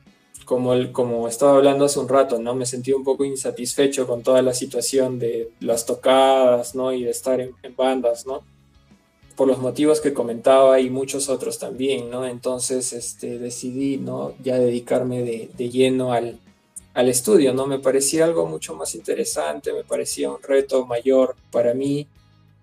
[0.44, 2.54] como, el, como estaba hablando hace un rato, ¿no?
[2.54, 6.92] Me sentí un poco insatisfecho con toda la situación de las tocadas, ¿no?
[6.92, 8.42] Y de estar en, bandas, ¿no?
[9.38, 12.27] Por los motivos que comentaba y muchos otros también, ¿no?
[12.27, 14.35] Entonces, este, decidí, ¿no?
[14.42, 16.38] Ya dedicarme de, de lleno al,
[16.98, 17.68] al estudio, ¿no?
[17.68, 22.09] Me parecía algo mucho más interesante, me parecía un reto mayor para mí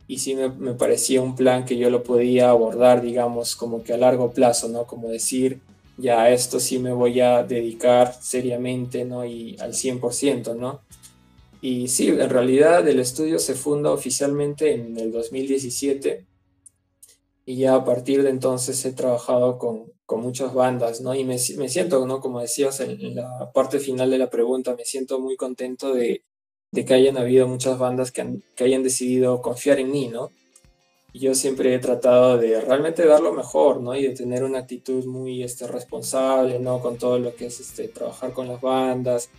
[0.10, 3.98] y sí me, parecía un plan que yo lo podía abordar, digamos, como que a
[3.98, 4.86] largo plazo, ¿no?
[4.86, 5.62] Como decir,
[5.98, 9.26] ya a esto sí me voy a dedicar seriamente, ¿no?
[9.26, 10.82] Y al 100%, ¿no?
[11.62, 16.26] Y sí, en realidad el estudio se funda oficialmente en el 2017
[17.46, 21.14] y ya a partir de entonces he trabajado con, con muchas bandas, ¿no?
[21.14, 22.20] Y me, siento, ¿no?
[22.20, 26.24] Como decías en, la parte final de la pregunta, me siento muy contento de,
[26.72, 30.32] de que hayan habido muchas bandas que, que, hayan decidido confiar en mí, ¿no?
[31.14, 33.96] Yo siempre he tratado de realmente dar lo mejor, ¿no?
[33.96, 36.82] Y de tener una actitud muy este, responsable, ¿no?
[36.82, 39.30] Con todo lo que es este, trabajar con las bandas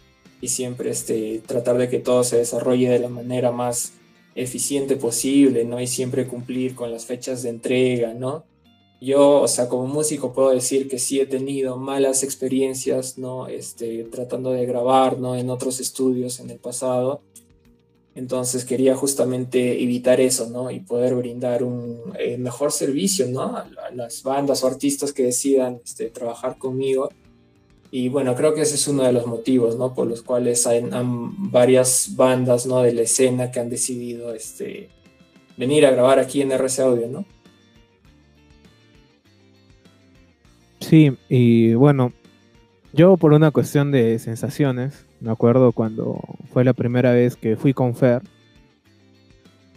[0.41, 3.93] y siempre este, tratar de que todo se desarrolle de la manera más
[4.37, 5.81] eficiente posible, ¿no?
[5.81, 8.45] Y siempre cumplir con las fechas de entrega, ¿no?
[9.01, 13.49] Yo, o sea, como músico puedo decir que sí he tenido malas experiencias, ¿no?
[13.49, 15.37] Este, tratando de grabar, ¿no?
[15.37, 17.23] En otros estudios en el pasado.
[18.15, 20.71] Entonces quería justamente evitar eso, ¿no?
[20.71, 23.57] Y poder brindar un eh, mejor servicio, ¿no?
[23.57, 27.11] A, las bandas o artistas que decidan este, trabajar conmigo.
[27.91, 29.95] Y bueno, creo que ese es uno de los motivos, ¿no?
[29.95, 32.83] Por los cuales hay, varias bandas, ¿no?
[32.83, 34.89] De la escena que han decidido, este,
[35.57, 37.25] venir a grabar aquí en RC Audio, ¿no?
[40.81, 42.13] Sí, y bueno,
[42.93, 46.21] yo por una cuestión de sensaciones, me acuerdo cuando
[46.53, 48.23] fue la primera vez que fui con Fer,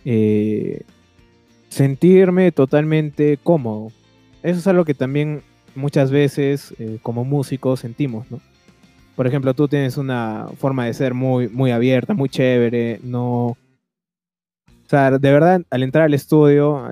[0.05, 0.83] eh,
[1.69, 3.91] sentirme totalmente cómodo.
[4.43, 5.43] Eso es algo que también
[5.79, 8.39] muchas veces eh, como músicos sentimos, ¿no?
[9.15, 13.47] Por ejemplo, tú tienes una forma de ser muy, muy abierta, muy chévere, no...
[13.47, 16.87] O sea, de verdad, al entrar al estudio,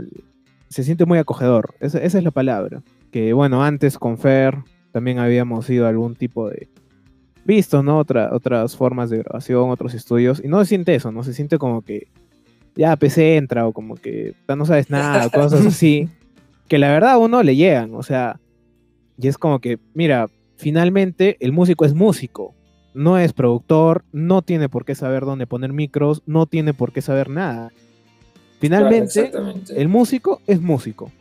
[0.70, 1.76] se siente muy acogedor.
[1.80, 2.82] Esa, esa, es la palabra.
[3.12, 4.56] Que bueno, antes con Fer
[4.92, 6.68] también habíamos ido a algún tipo de...
[7.46, 7.98] Visto, ¿no?
[7.98, 10.42] Otra, otras formas de grabación, otros estudios.
[10.44, 11.24] Y no se siente eso, ¿no?
[11.24, 12.08] Se siente como que
[12.76, 16.10] ya PC entra o como que no sabes nada, cosas así.
[16.68, 18.40] Que la verdad a uno le llegan, o sea,
[19.18, 22.54] y es como que, mira, finalmente el músico es músico,
[22.94, 27.02] no es productor, no tiene por qué saber dónde poner micros, no tiene por qué
[27.02, 27.72] saber nada.
[28.60, 29.32] Finalmente,
[29.76, 31.12] el músico es músico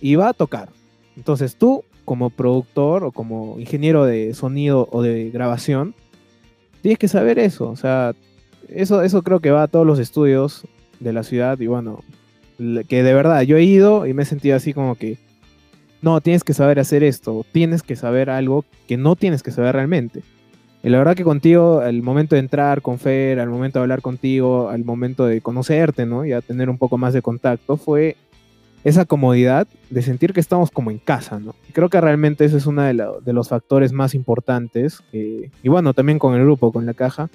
[0.00, 0.70] y va a tocar.
[1.16, 5.94] Entonces tú, como productor o como ingeniero de sonido o de grabación,
[6.82, 7.68] tienes que saber eso.
[7.70, 8.14] O sea,
[8.68, 10.66] eso, eso creo que va a todos los estudios
[11.00, 12.02] de la ciudad y bueno,
[12.88, 15.18] que de verdad yo he ido y me he sentido así como que,
[16.04, 19.74] no, tienes que saber hacer esto, tienes que saber algo que no tienes que saber
[19.74, 20.22] realmente.
[20.82, 24.02] Y la verdad que contigo, al momento de entrar con Fer, al momento de hablar
[24.02, 26.26] contigo, al momento de conocerte, ¿no?
[26.26, 28.16] Y a tener un poco más de contacto, fue
[28.84, 31.54] esa comodidad de sentir que estamos como en casa, ¿no?
[31.72, 35.02] creo que realmente ese es uno de los factores más importantes.
[35.10, 37.30] y bueno, también con el grupo, con la caja,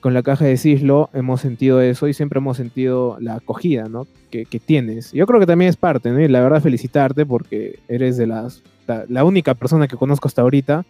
[0.00, 4.06] con la caja de Cislo hemos sentido eso y siempre hemos sentido la acogida, ¿no?
[4.30, 5.12] Que, tienes.
[5.12, 6.20] Yo creo que también es parte, ¿no?
[6.20, 8.62] Y la verdad felicitarte porque eres de las
[9.08, 10.84] la, única persona que conozco hasta ahorita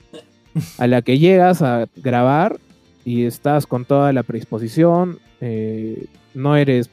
[0.79, 2.59] a la que llegas a grabar
[3.05, 6.91] y estás con toda la predisposición, eh, no eres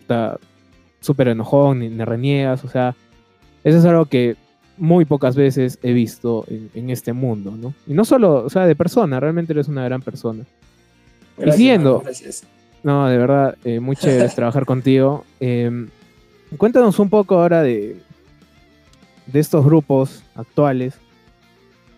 [0.99, 2.95] súper enojón ni, reniegas, o sea,
[3.63, 4.35] eso es algo que
[4.77, 7.73] muy pocas veces he visto en, en, este mundo, ¿no?
[7.87, 10.45] Y no solo, o sea, de persona, realmente eres una gran persona
[11.37, 12.03] y siguiendo.
[12.83, 15.25] No, de verdad, eh, muy chévere trabajar contigo.
[15.39, 15.89] Em,
[16.57, 17.97] cuéntanos un poco ahora de,
[19.27, 20.95] de estos grupos actuales.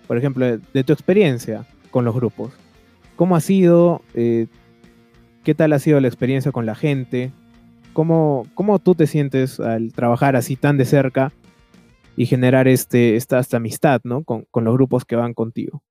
[0.08, 2.54] Por ejemplo, de, tu experiencia con los grupos.
[3.16, 4.02] ¿Cómo ha sido?
[4.14, 4.48] Eh,
[5.44, 7.32] ¿Qué tal ha sido la experiencia con la gente?
[7.94, 11.32] ¿Cómo, ¿Cómo, tú te sientes al trabajar así tan de cerca
[12.18, 14.24] y generar este, esta, amistad ¿no?
[14.24, 15.82] con, con los grupos que van contigo?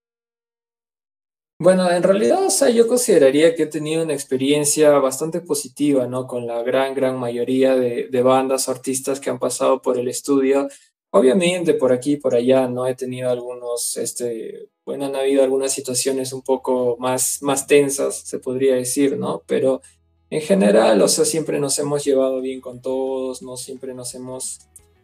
[1.65, 6.27] Bueno, en realidad, o sea, yo consideraría que he tenido una experiencia bastante positiva, ¿no?
[6.27, 10.09] Con la gran, gran mayoría de, de bandas o artistas que han pasado por el
[10.09, 10.69] estudio.
[11.09, 12.87] Obviamente, por aquí y por allá, ¿no?
[12.87, 18.39] He tenido algunos, este, bueno, han habido algunas situaciones un poco más, más tensas, se
[18.41, 19.43] podría decir, ¿no?
[19.47, 19.81] Pero
[20.29, 23.57] en general, o sea, siempre nos hemos llevado bien con todos, ¿no?
[23.57, 24.59] Siempre nos hemos,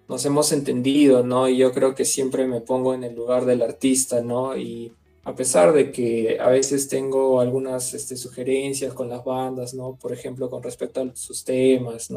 [0.08, 1.48] nos hemos entendido, ¿no?
[1.48, 4.58] Y yo creo que siempre me pongo en el lugar del artista, ¿no?
[4.58, 4.92] Y
[5.30, 9.94] a pesar de que a veces tengo algunas este, sugerencias con las bandas, ¿no?
[9.94, 12.08] Por ejemplo, con respecto a sus temas.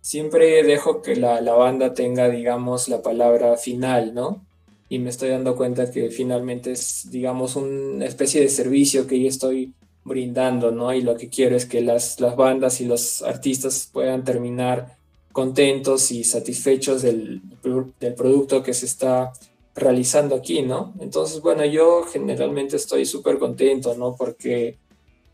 [0.00, 4.42] Siempre dejo que la, banda tenga, digamos, la palabra final, ¿no?
[4.88, 9.28] Y me estoy dando cuenta que finalmente es, digamos, una especie de servicio que yo
[9.28, 9.74] estoy
[10.04, 10.94] brindando, ¿no?
[10.94, 14.96] Y lo que quiero es que las, bandas y los artistas puedan terminar
[15.32, 17.42] contentos y satisfechos del
[18.16, 19.34] producto que se está
[19.74, 20.94] realizando aquí, ¿no?
[21.00, 24.14] Entonces, bueno, yo generalmente estoy súper contento, ¿no?
[24.16, 24.78] Porque,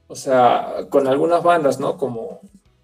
[0.09, 1.96] o sea, con algunas bandas, ¿no?
[1.96, 2.40] Como,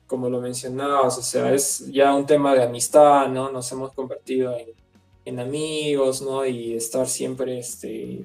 [0.06, 3.50] como lo mencionabas, o sea, es ya un tema de amistad, ¿no?
[3.50, 4.54] Nos hemos convertido
[5.24, 6.44] en, amigos, ¿no?
[6.46, 8.24] Y estar siempre, este,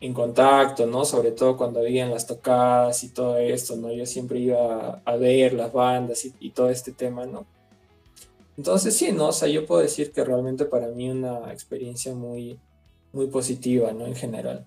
[0.00, 1.04] en contacto, ¿no?
[1.04, 3.92] Sobre todo cuando habían las tocadas y todo esto, ¿no?
[3.92, 7.46] Yo siempre iba a, ver las bandas y todo este tema, ¿no?
[8.56, 9.28] Entonces sí, ¿no?
[9.28, 12.58] O sea, yo puedo decir que realmente para mí una experiencia muy,
[13.12, 14.06] muy positiva, ¿no?
[14.06, 14.66] En general.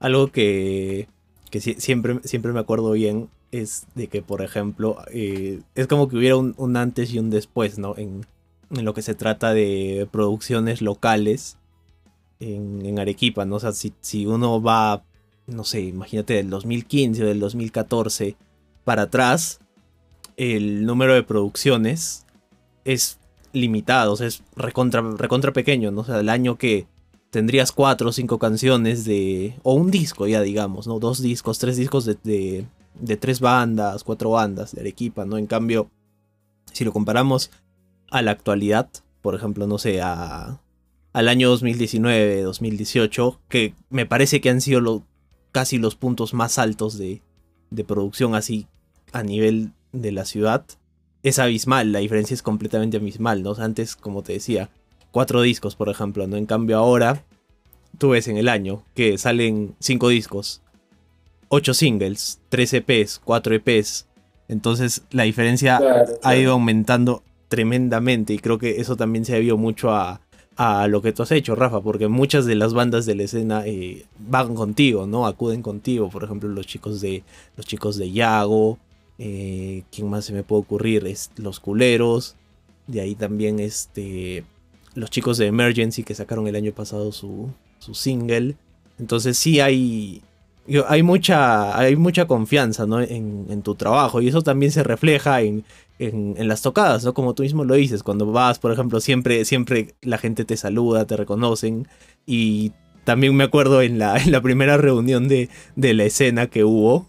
[0.00, 1.08] Algo que,
[1.50, 6.16] que siempre, siempre me acuerdo bien es de que, por ejemplo, eh, es como que
[6.16, 7.96] hubiera un, antes y un después, ¿no?
[7.96, 8.26] En,
[8.70, 11.56] en, lo que se trata de producciones locales
[12.40, 13.56] en, en Arequipa, ¿no?
[13.56, 15.02] O sea, si, si uno va,
[15.46, 18.36] no sé, imagínate del 2015 o del 2014
[18.84, 19.60] para atrás,
[20.36, 22.26] el número de producciones
[22.92, 23.18] es
[23.52, 26.00] limitado, o sea, es recontra, recontra pequeño, ¿no?
[26.00, 26.86] O sea, el año que
[27.30, 29.58] tendrías cuatro o cinco canciones de...
[29.62, 30.98] o un disco ya, digamos, ¿no?
[30.98, 35.36] Dos discos, tres discos de, de, tres bandas, cuatro bandas de Arequipa, ¿no?
[35.36, 35.90] En cambio,
[36.72, 37.50] si lo comparamos
[38.10, 38.88] a la actualidad,
[39.20, 40.60] por ejemplo, no sé, a,
[41.12, 45.04] al año 2019, 2018, que me parece que han sido
[45.52, 47.20] casi los puntos más altos de,
[47.70, 48.66] de producción así
[49.12, 50.64] a nivel de la ciudad
[51.22, 53.54] es abismal, la diferencia es completamente abismal, ¿no?
[53.58, 54.70] antes, como te decía,
[55.10, 56.36] cuatro discos, por ejemplo, ¿no?
[56.36, 57.24] En cambio ahora,
[57.98, 60.62] tú ves en el año que salen cinco discos,
[61.48, 64.06] ocho singles, tres EPs, cuatro EPs.
[64.48, 65.80] Entonces la diferencia
[66.22, 70.20] ha ido aumentando tremendamente y creo que eso también se ha debido mucho a,
[70.56, 73.62] a lo que tú has hecho, Rafa, porque muchas de las bandas de la escena
[73.66, 75.26] eh, van contigo, ¿no?
[75.26, 77.22] Acuden contigo, por ejemplo, los chicos de
[77.56, 78.78] los chicos de Yago,
[79.18, 81.06] eh, ¿quién más se me puede ocurrir?
[81.06, 82.36] Es los culeros,
[82.86, 84.44] de ahí también este
[84.94, 88.56] los chicos de Emergency que sacaron el año pasado su, su single.
[88.98, 90.22] Entonces sí hay
[90.86, 93.00] hay mucha, hay mucha confianza ¿no?
[93.00, 95.64] en, en, tu trabajo y eso también se refleja en,
[95.98, 97.14] en, las tocadas, ¿no?
[97.14, 101.06] Como tú mismo lo dices, cuando vas, por ejemplo, siempre, siempre la gente te saluda,
[101.06, 101.88] te reconocen.
[102.26, 102.72] Y
[103.04, 107.06] también me acuerdo en la, en la primera reunión de, de, la escena que hubo.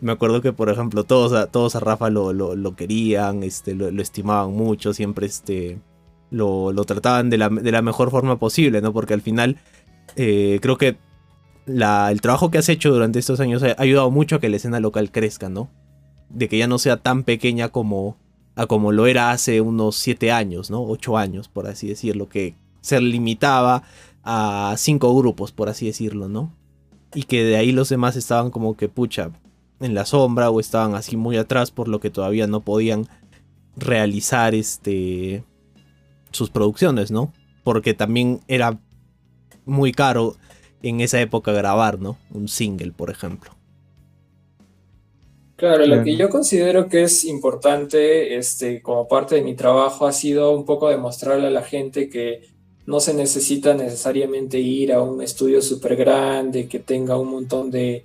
[0.00, 4.02] Me acuerdo que, por ejemplo, todos a, todos a Rafa lo, lo, querían, este, lo,
[4.02, 5.78] estimaban mucho, siempre este,
[6.30, 8.92] lo, lo trataban de la, de la, mejor forma posible, ¿no?
[8.92, 9.58] Porque al final
[10.16, 10.96] eh, creo que
[11.66, 14.56] la, el trabajo que has hecho durante estos años ha ayudado mucho a que la
[14.56, 15.68] escena local crezca, ¿no?
[16.28, 18.16] De que ya no sea tan pequeña como,
[18.54, 20.82] a como lo era hace unos 7 años, ¿no?
[20.82, 23.82] 8 años, por así decirlo, que se limitaba
[24.22, 26.52] a 5 grupos, por así decirlo, ¿no?
[27.14, 29.30] Y que de ahí los demás estaban como que pucha
[29.80, 33.08] en la sombra o estaban así muy atrás por lo que todavía no podían
[33.76, 35.44] realizar este
[36.30, 37.32] sus producciones, ¿no?
[37.64, 38.78] Porque también era
[39.64, 40.36] muy caro
[40.82, 42.18] en esa época grabar, ¿no?
[42.32, 43.52] Un single, por ejemplo.
[45.56, 50.12] Claro, lo que yo considero que es importante este, como parte de mi trabajo ha
[50.12, 52.42] sido un poco demostrarle a la gente que
[52.84, 58.04] no se necesita necesariamente ir a un estudio súper grande, que tenga un montón de,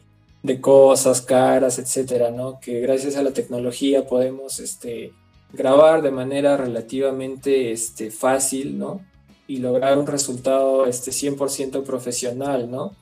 [0.59, 2.59] cosas caras, etcétera, ¿no?
[2.59, 5.13] Que gracias a la tecnología podemos este,
[5.53, 9.01] grabar de manera relativamente este, fácil, ¿no?
[9.47, 12.95] Y lograr un resultado este, 100% profesional, ¿no?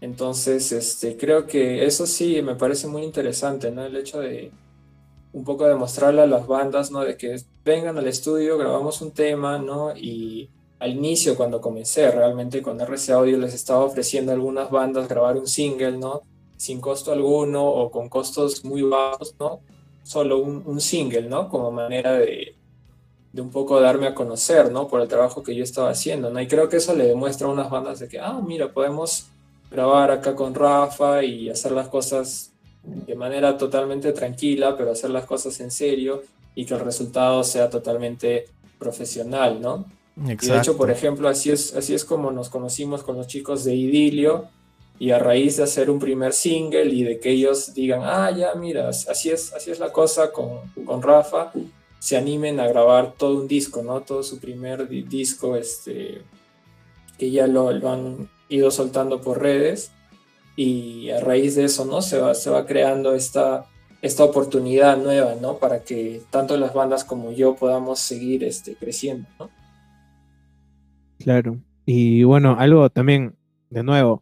[0.00, 3.84] Entonces, este, creo que eso sí me parece muy interesante, ¿no?
[3.84, 4.50] El hecho de
[5.32, 7.00] un poco demostrarle a las bandas, ¿no?
[7.00, 9.96] De que vengan al estudio, grabamos un tema, ¿no?
[9.96, 15.36] Y al inicio, cuando comencé, realmente con RC Audio les estaba ofreciendo algunas bandas grabar
[15.36, 16.22] un single, ¿no?
[16.62, 19.58] Sin costo alguno o con costos muy bajos, ¿no?
[20.04, 21.48] Solo un, single, ¿no?
[21.48, 22.54] Como manera de,
[23.32, 24.86] de un poco darme a conocer, ¿no?
[24.86, 26.40] Por el trabajo que yo estaba haciendo, ¿no?
[26.40, 29.26] Y creo que eso le demuestra a unas bandas de que, ah, mira, podemos
[29.72, 32.52] grabar acá con Rafa y hacer las cosas
[32.84, 36.22] de manera totalmente tranquila, pero hacer las cosas en serio
[36.54, 38.44] y que el resultado sea totalmente
[38.78, 39.84] profesional, ¿no?
[40.16, 43.64] Y de hecho, por ejemplo, así es, así es como nos conocimos con los chicos
[43.64, 44.46] de Idilio
[45.02, 48.54] y a raíz de hacer un primer single y de que ellos digan, ah, ya,
[48.54, 51.50] mira, así es, así es la cosa con, con Rafa,
[51.98, 54.02] se animen a grabar todo un disco, ¿no?
[54.02, 56.22] Todo su primer disco, este,
[57.18, 59.90] que ya lo, han ido soltando por redes
[60.54, 62.00] y a raíz de eso, ¿no?
[62.00, 63.66] Se va, se va creando esta,
[64.02, 65.56] esta oportunidad nueva, ¿no?
[65.56, 69.50] Para que tanto las bandas como yo podamos seguir este, creciendo, ¿no?
[71.18, 71.58] Claro.
[71.86, 73.34] Y bueno, algo también,
[73.68, 74.21] de nuevo,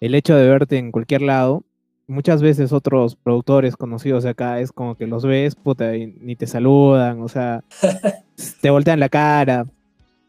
[0.00, 1.64] el hecho de verte en cualquier lado,
[2.06, 6.36] muchas veces otros productores conocidos de acá es como que los ves, puta, y ni
[6.36, 7.64] te saludan, o sea,
[8.60, 9.66] te voltean la cara.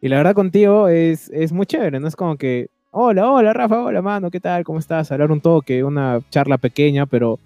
[0.01, 2.07] Y la verdad contigo es, es muy chévere, ¿no?
[2.07, 4.63] Es como que hola, hola Rafa, hola mano, ¿qué tal?
[4.63, 5.11] ¿Cómo estás?
[5.11, 7.39] Hablar un toque, una charla pequeña, pero, o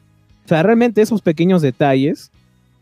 [0.45, 2.31] sea, realmente esos pequeños detalles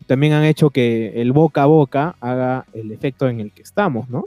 [0.05, 4.09] también han hecho que el boca a boca haga el efecto en el que estamos,
[4.09, 4.25] ¿no?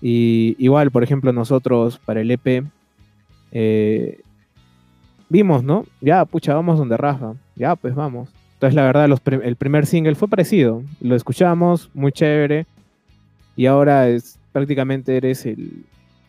[0.00, 2.64] Y igual, por ejemplo, nosotros para el EP
[3.52, 4.20] eh,
[5.28, 5.86] vimos, ¿no?
[6.00, 7.34] Ya, pucha, vamos donde Rafa.
[7.54, 8.28] Ya, pues vamos.
[8.54, 9.08] Entonces, la verdad,
[9.42, 10.82] el primer single fue parecido.
[11.00, 12.66] Lo escuchamos, muy chévere.
[13.56, 15.84] Y ahora es prácticamente eres el,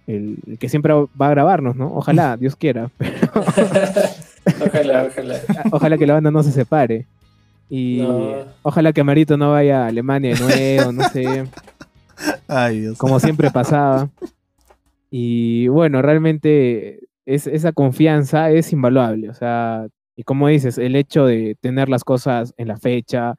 [0.08, 1.94] el, que siempre va a grabarnos, ¿no?
[1.94, 2.90] Ojalá, Dios quiera.
[4.66, 5.40] ojalá, ojalá.
[5.72, 7.06] Ojalá que la banda no se separe.
[7.70, 8.04] Y
[8.62, 11.46] ojalá que Marito no vaya a Alemania de nuevo, no sé.
[12.48, 12.98] Ay, Dios.
[12.98, 14.10] Como siempre pasaba.
[15.10, 19.30] Y bueno, realmente es, esa confianza es invaluable.
[19.30, 23.36] O sea, y como dices, el hecho de tener las cosas en la fecha.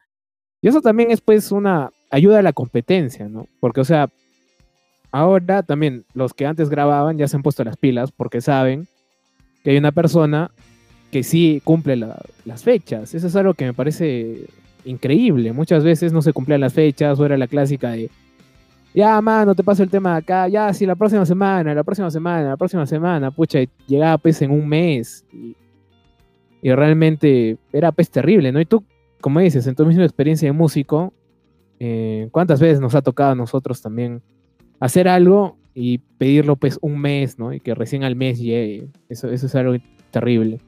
[0.61, 3.47] Y eso también es pues una ayuda a la competencia, ¿no?
[3.61, 4.09] Porque, o sea,
[5.14, 8.89] Ahora también los que antes grababan ya se han puesto las pilas porque saben
[9.62, 10.51] que hay una persona
[11.12, 13.14] que sí cumple las fechas.
[13.14, 14.47] Eso es algo que me parece
[14.85, 15.53] increíble.
[15.53, 18.11] Muchas veces no se cumplían las fechas o era la clásica de,
[18.95, 22.11] ya, mano, te paso el tema de acá, ya, sí, la próxima semana, la próxima
[22.11, 25.24] semana, la próxima semana, pucha, y llegaba pues en un mes.
[25.32, 25.57] Y,
[26.62, 28.61] y realmente era pues terrible, ¿no?
[28.61, 28.84] Y tú,
[29.20, 31.12] como dices, en tu misma experiencia de músico,
[31.80, 34.22] Eh, ¿Cuántas veces nos ha tocado a nosotros también
[34.78, 37.53] hacer algo y pedirlo pues un mes, ¿no?
[37.53, 38.86] Y que recién al mes llegue.
[39.09, 39.74] Eso, eso es algo
[40.12, 40.61] terrible.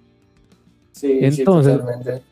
[0.92, 2.22] Sí, Entonces, sí, totalmente.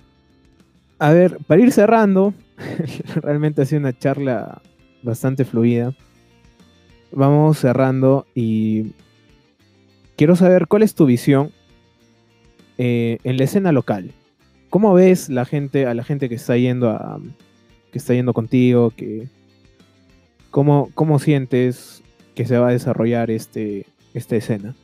[0.99, 2.35] A ver, para ir cerrando,
[3.23, 4.61] realmente ha sido una charla
[5.05, 5.95] bastante fluida.
[7.13, 8.93] Vamos cerrando y
[10.17, 11.53] quiero saber cuál es tu visión
[12.79, 14.11] eh, en la escena local.
[14.71, 17.21] ¿Cómo ves la gente, a la gente que está yendo a,
[17.93, 19.29] que está yendo contigo, que
[20.51, 22.03] cómo, cómo sientes
[22.35, 24.75] que se va a desarrollar este, esta escena?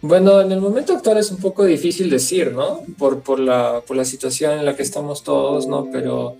[0.00, 2.82] Bueno, en el momento actual es un poco difícil decir, ¿no?
[2.96, 5.88] Por, por, la, por la situación en la que estamos todos, ¿no?
[5.92, 6.36] Pero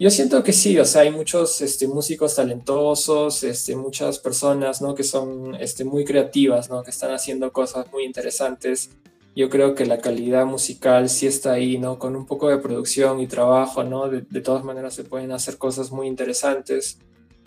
[0.00, 4.94] yo siento que sí, o sea, hay muchos este, músicos talentosos, este, muchas personas, ¿no?
[4.94, 6.82] Que son este, muy creativas, ¿no?
[6.82, 8.90] Que están haciendo cosas muy interesantes.
[9.36, 11.98] Yo creo que la calidad musical sí está ahí, ¿no?
[11.98, 14.08] Con un poco de producción y trabajo, ¿no?
[14.08, 16.98] De, de todas maneras se pueden hacer cosas muy interesantes.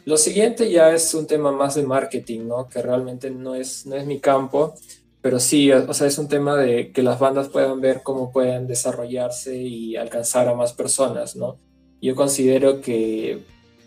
[0.05, 2.69] Lo siguiente ya es un tema más de marketing, ¿no?
[2.69, 4.75] Que realmente no es, no es mi campo
[5.23, 8.67] pero sí, o sea, es un tema de que las bandas puedan ver cómo pueden
[8.67, 11.59] desarrollarse y alcanzar a más personas, ¿no?
[12.03, 13.39] Yo considero que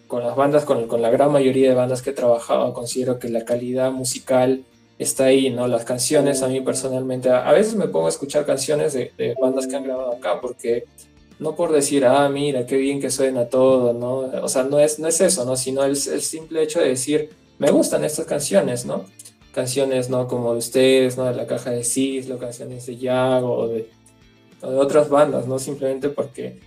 [0.06, 3.28] con las bandas, con, con la gran mayoría de bandas que he trabajado, considero que
[3.28, 4.64] la calidad musical
[4.98, 5.68] está ahí, ¿no?
[5.68, 9.76] Las canciones, a mí personalmente, a, veces me pongo a escuchar canciones de, bandas que
[9.76, 10.84] han grabado acá, porque
[11.38, 14.42] no por decir, ah, mira, qué bien que suena todo, ¿no?
[14.42, 15.56] O sea, no es, no es eso, ¿no?
[15.56, 19.04] Sino el, el simple hecho de decir, me gustan estas canciones, ¿no?
[19.56, 20.28] canciones, ¿no?
[20.28, 21.24] Como de ustedes, ¿no?
[21.24, 23.88] De la caja de Cislo, canciones de Yago o de,
[24.60, 25.58] o de otras bandas, ¿no?
[25.58, 26.60] Simplemente porque,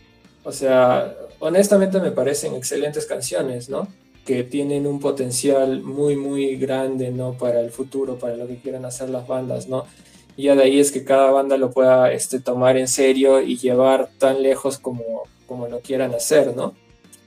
[0.43, 3.88] o sea, honestamente me parecen excelentes canciones, ¿no?
[4.26, 7.34] Que tienen un potencial muy, muy grande, ¿no?
[7.34, 9.86] Para el futuro, para lo que quieran hacer las bandas, ¿no?
[10.36, 13.58] Y ya de ahí es que cada banda lo pueda este, tomar en serio y
[13.58, 16.76] llevar tan lejos como, como lo quieran hacer, ¿no?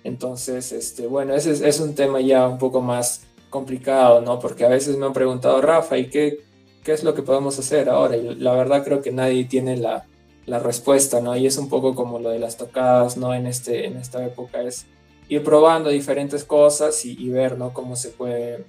[0.05, 4.39] Entonces, este, bueno, ese es, un tema ya un poco más complicado, ¿no?
[4.39, 6.41] Porque a veces me han preguntado, Rafa, ¿y qué,
[6.83, 8.17] qué es lo que podemos hacer ahora?
[8.17, 10.07] Y la verdad creo que nadie tiene la,
[10.47, 11.37] la respuesta, ¿no?
[11.37, 13.35] Y es un poco como lo de las tocadas, ¿no?
[13.35, 14.87] En, este, en esta época es
[15.29, 17.73] ir probando diferentes cosas y, ver, ¿no?
[17.73, 18.65] Cómo se puede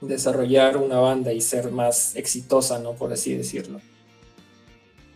[0.00, 2.92] desarrollar una banda y ser más exitosa, ¿no?
[2.92, 3.80] Por así decirlo.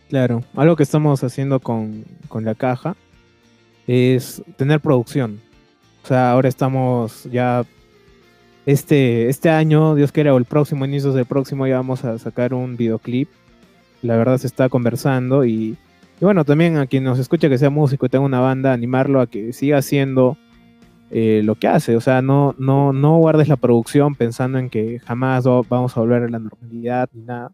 [0.09, 2.95] Claro, algo que estamos haciendo con, con la caja
[3.87, 5.41] es tener producción.
[6.03, 7.65] O sea, ahora estamos ya
[8.65, 12.53] este, este año, Dios quiera, o el próximo, inicios del próximo, ya vamos a sacar
[12.53, 13.29] un videoclip.
[14.01, 15.77] La verdad se está conversando y,
[16.19, 19.21] y bueno, también a quien nos escucha que sea músico y tenga una banda, animarlo
[19.21, 20.37] a que siga haciendo
[21.09, 21.95] eh, lo que hace.
[21.95, 26.23] O sea, no, no, no guardes la producción pensando en que jamás vamos a volver
[26.23, 27.51] a la normalidad ni nada.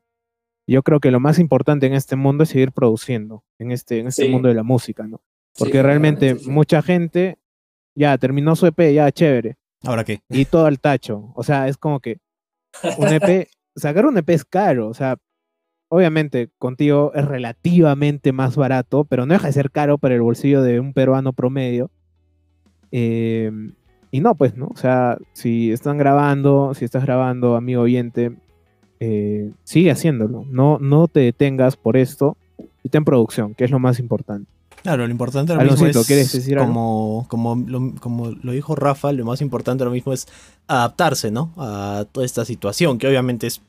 [0.66, 4.08] Yo creo que lo más importante en este mundo es seguir produciendo, en este, en
[4.08, 4.30] este sí.
[4.30, 5.22] mundo de la música, ¿no?
[5.58, 6.50] Porque sí, realmente sí.
[6.50, 7.38] mucha gente
[7.96, 10.22] ya terminó su EP, ya chévere ¿Ahora qué?
[10.30, 11.32] Y todo al tacho.
[11.36, 12.20] O sea, es como que
[12.98, 14.88] un EP, sacar un EP es caro.
[14.88, 15.18] O sea,
[15.90, 20.62] obviamente contigo es relativamente más barato, pero no deja de ser caro para el bolsillo
[20.62, 21.90] de un peruano promedio.
[22.92, 23.52] Eh,
[24.12, 24.68] y no, pues, ¿no?
[24.68, 28.32] O sea, si están grabando, si estás grabando, amigo oyente,
[29.00, 30.46] eh, sigue haciéndolo.
[30.50, 32.38] No, no te detengas por esto
[32.84, 34.50] y ten producción, que es lo más importante.
[34.84, 39.24] Claro, lo importante ahora mismo es, decir como, como, lo, como lo dijo Rafa, lo
[39.26, 40.28] más importante ahora mismo es
[40.68, 41.54] adaptarse, ¿no?
[41.58, 43.62] A toda esta situación, que obviamente es,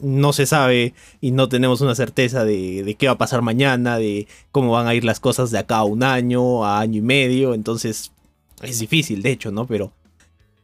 [0.00, 3.98] no se sabe y no tenemos una certeza de, de, qué va a pasar mañana,
[3.98, 7.02] de cómo van a ir las cosas de acá a un año, a año y
[7.02, 8.12] medio, entonces
[8.62, 9.66] es difícil, de hecho, ¿no?
[9.66, 9.92] Pero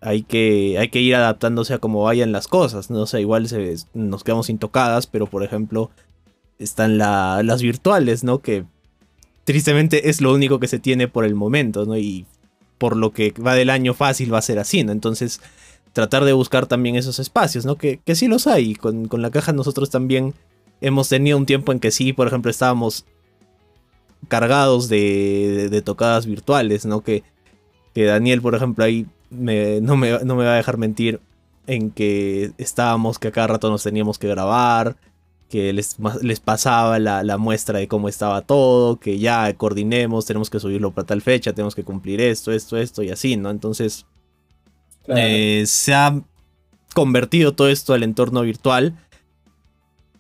[0.01, 3.01] hay que, hay que ir adaptándose a cómo vayan las cosas, ¿no?
[3.01, 5.91] O sea, igual se, nos quedamos intocadas, pero por ejemplo
[6.59, 8.41] están la, las virtuales, ¿no?
[8.41, 8.64] Que
[9.45, 11.97] tristemente es lo único que se tiene por el momento, ¿no?
[11.97, 12.26] Y
[12.78, 14.93] por lo que va del año fácil va a ser así, ¿no?
[14.93, 15.41] Entonces,
[15.95, 17.76] tratar de buscar también esos espacios, ¿no?
[17.76, 18.74] Que, que sí los hay.
[18.74, 20.34] Con, con, la caja nosotros también
[20.80, 23.07] hemos tenido un tiempo en que sí, por ejemplo, estábamos
[24.28, 27.01] cargados de, de, de tocadas virtuales, ¿no?
[27.03, 27.22] Que,
[27.95, 31.20] que, Daniel, por ejemplo, ahí me, no, me, no me va a dejar mentir
[31.68, 34.97] en que estábamos, que a cada rato nos teníamos que grabar,
[35.49, 40.51] que les, les pasaba la, la, muestra de cómo estaba todo, que ya coordinemos, tenemos
[40.51, 43.51] que subirlo para tal fecha, tenemos que cumplir esto, esto, esto y así, ¿no?
[43.51, 44.07] Entonces,
[45.09, 46.21] eh, se ha
[46.95, 48.95] convertido todo esto al entorno virtual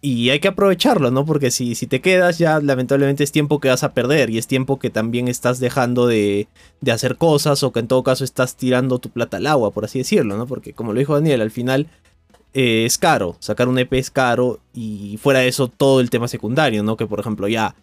[0.00, 1.24] y hay que aprovecharlo, ¿no?
[1.24, 4.46] Porque si, si te quedas ya lamentablemente es tiempo que vas a perder y es
[4.46, 6.46] tiempo que también estás dejando de,
[6.82, 9.86] de hacer cosas o que en todo caso estás tirando tu plata al agua, por
[9.86, 10.46] así decirlo, ¿no?
[10.46, 11.86] Porque como lo dijo Daniel, al final
[12.52, 16.28] eh, es caro, sacar un EP es caro y fuera de eso todo el tema
[16.28, 16.98] secundario, ¿no?
[16.98, 17.74] Que por ejemplo ya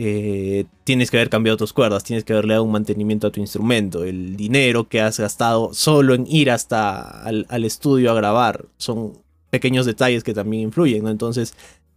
[0.00, 3.40] eh, tienes que haber cambiado tus cuerdas, tienes que haberle dado un mantenimiento a tu
[3.40, 9.18] instrumento, el dinero que has gastado solo en ir hasta al, estudio a grabar, son
[9.50, 11.10] pequeños detalles que también influyen, ¿no?
[11.10, 11.54] Entonces,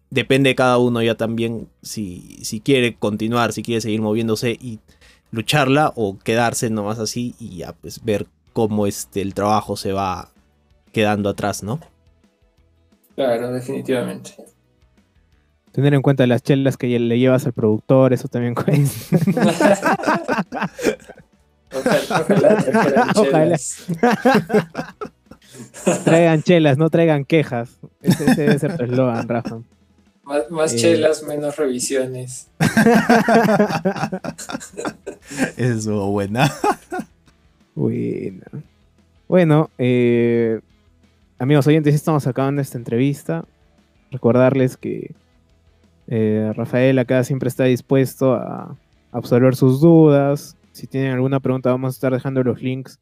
[0.09, 4.79] depende de cada uno ya también si, si quiere continuar, si quiere seguir moviéndose y
[5.29, 10.31] lucharla o quedarse nomás así y ya pues ver cómo este, el trabajo se va
[10.91, 11.79] quedando atrás, ¿no?
[13.13, 14.33] Claro, definitivamente.
[15.72, 19.97] Tener en cuenta las chelas que le llevas al productor, eso también cuesta.
[23.15, 23.57] ojalá,
[26.03, 27.80] traigan chelas, no traigan quejas.
[28.01, 29.59] Ese, debe ser tu eslogan, Rafa.
[30.49, 30.78] Más, eh.
[30.78, 32.47] chelas, menos revisiones.
[35.57, 36.51] Eso, buena.
[37.76, 38.45] Buena.
[39.28, 40.61] Bueno, eh,
[41.39, 43.43] amigos oyentes, estamos acabando esta entrevista.
[44.11, 45.11] Recordarles que
[46.14, 48.78] eh, Rafael acá siempre está dispuesto a
[49.14, 50.57] absorber sus dudas.
[50.74, 52.99] Si tienen alguna pregunta, vamos a estar dejando los links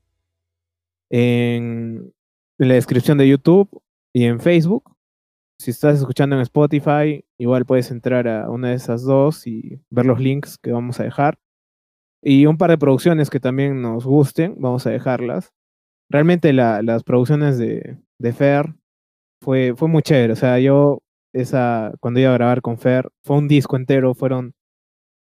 [1.10, 2.14] en,
[2.60, 3.68] la descripción de YouTube
[4.14, 4.96] y en Facebook.
[5.58, 10.06] Si estás escuchando en Spotify, igual puedes entrar a una de esas dos y ver
[10.06, 11.40] los links que vamos a dejar.
[12.22, 15.52] Y un par de producciones que también nos gusten, vamos a dejarlas.
[16.12, 18.76] Realmente las producciones de, de Fer
[19.42, 20.34] fue, fue muy chévere.
[20.34, 21.02] O sea, yo
[21.34, 24.54] esa, cuando iba a grabar con Fer, fue un disco entero, fueron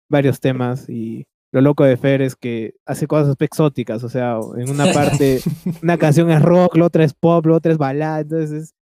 [0.10, 4.70] varios temas y lo loco de Fer es que hace cosas exóticas, o sea, en
[4.70, 5.40] una parte
[5.84, 8.76] una canción es rock, la otra es pop, la otra es balada, entonces es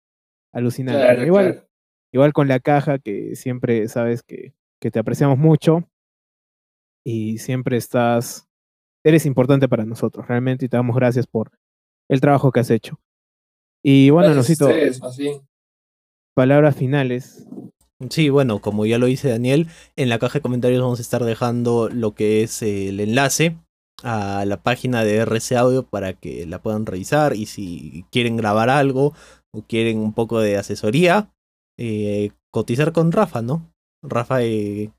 [0.53, 1.26] alucinante.
[1.26, 1.67] igual,
[2.13, 5.88] igual con la caja que siempre sabes que, que te apreciamos mucho
[7.03, 8.47] y siempre estás,
[9.03, 11.51] eres importante para nosotros, realmente, y te damos gracias por
[12.09, 12.99] el trabajo que has hecho.
[13.84, 14.69] Y bueno, Nosito,
[16.36, 17.47] palabras finales.
[18.09, 21.23] Sí, bueno, como ya lo dice Daniel, en la caja de comentarios vamos a estar
[21.23, 23.57] dejando lo que es el enlace
[24.03, 28.69] a la página de RC Audio para que la puedan revisar y si quieren grabar
[28.69, 29.13] algo
[29.53, 31.32] o quieren un poco de asesoría,
[31.77, 33.71] eh, cotizar con Rafa, ¿no?
[34.03, 34.91] Rafa eh,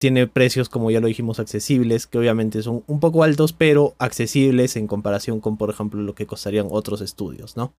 [0.00, 4.76] tiene precios, como ya lo dijimos, accesibles, que obviamente son un poco altos, pero accesibles
[4.76, 7.74] en comparación con, por ejemplo, lo que costarían otros estudios, ¿no?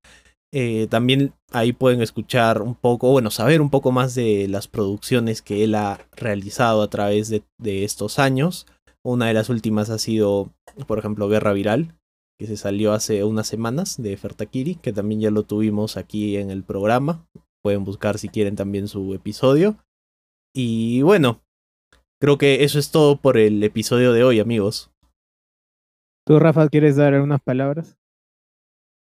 [0.54, 5.42] Eh, también ahí pueden escuchar un poco, bueno, saber un poco más de las producciones
[5.42, 7.44] que él ha realizado a través de,
[7.84, 8.68] estos años.
[9.04, 10.52] Una de las últimas ha sido,
[10.88, 11.96] por ejemplo, Guerra Viral,
[12.38, 16.52] que se salió hace unas semanas de Fertakiri, que también ya lo tuvimos aquí en
[16.52, 17.26] el programa.
[17.64, 19.78] Pueden buscar si quieren también su episodio.
[20.54, 21.42] Y bueno,
[22.20, 24.92] creo que eso es todo por el episodio de hoy, amigos.
[26.28, 28.01] ¿Tú, Rafa, quieres dar algunas palabras?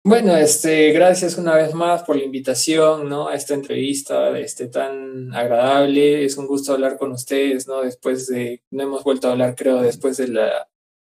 [0.03, 3.27] Bueno, este, gracias una vez más por la invitación, ¿no?
[3.27, 6.25] A esta entrevista, este, tan agradable.
[6.25, 7.81] Es un gusto hablar con ustedes, ¿no?
[7.81, 10.67] Después de, no hemos vuelto a hablar, creo, después de la,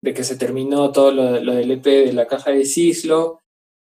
[0.03, 3.41] de que se terminó todo lo, lo del EP de la caja de Cislo.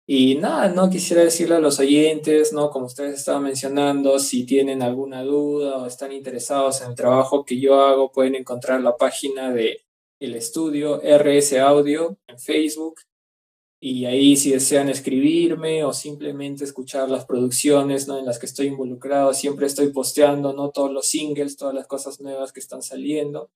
[0.06, 2.70] Y nada, no quisiera decirle a los oyentes, ¿no?
[2.70, 7.58] Como ustedes estaban mencionando, si tienen alguna duda o están interesados en el trabajo que
[7.58, 9.82] yo hago, pueden encontrar la página de
[10.20, 13.00] el estudio RS Audio en Facebook
[13.82, 18.18] y ahí si desean escribirme o simplemente escuchar las producciones ¿no?
[18.18, 20.68] en las que estoy involucrado, siempre estoy posteando ¿no?
[20.70, 23.50] todos los singles, todas las cosas nuevas que están saliendo,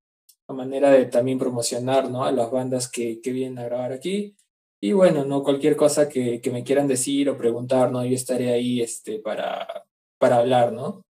[0.48, 2.24] a manera de también promocionar ¿no?
[2.24, 4.34] a las bandas que, que vienen a grabar aquí.
[4.80, 5.42] Y bueno, ¿no?
[5.42, 8.02] cualquier cosa que, que, me quieran decir o preguntar, ¿no?
[8.04, 9.84] yo estaré ahí este, para,
[10.18, 10.72] para hablar.
[10.72, 11.02] ¿no?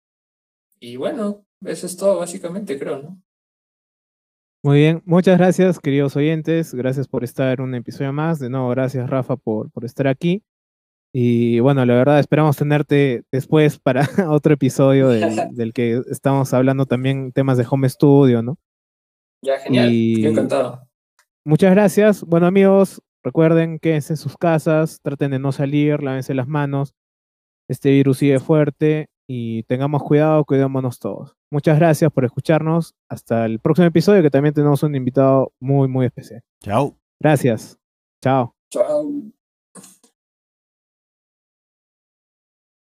[0.80, 2.98] Y bueno, eso es todo básicamente, creo.
[3.00, 3.22] ¿no?
[4.64, 6.72] Muy bien, muchas gracias, queridos oyentes.
[6.72, 8.38] Gracias por estar en un episodio más.
[8.38, 10.42] De nuevo, gracias, Rafa, por, por estar aquí.
[11.12, 15.08] Y bueno, la verdad, esperamos tenerte después para otro episodio
[15.52, 18.56] del, que estamos hablando también temas de home studio, ¿no?
[19.42, 19.92] Ya, genial.
[19.92, 20.88] Y encantado.
[21.44, 22.24] Muchas gracias.
[22.24, 26.94] Bueno, amigos, recuerden, quédense en sus casas, traten de no salir, lávense las manos.
[27.68, 31.36] Este virus sigue fuerte y tengamos cuidado, cuidémonos todos.
[31.50, 32.94] Muchas gracias por escucharnos.
[33.08, 36.42] Hasta el próximo episodio que también tenemos un invitado muy, muy especial.
[36.60, 36.96] Chao.
[37.20, 37.78] Gracias.
[38.22, 38.54] Chao.
[38.70, 39.33] Chao.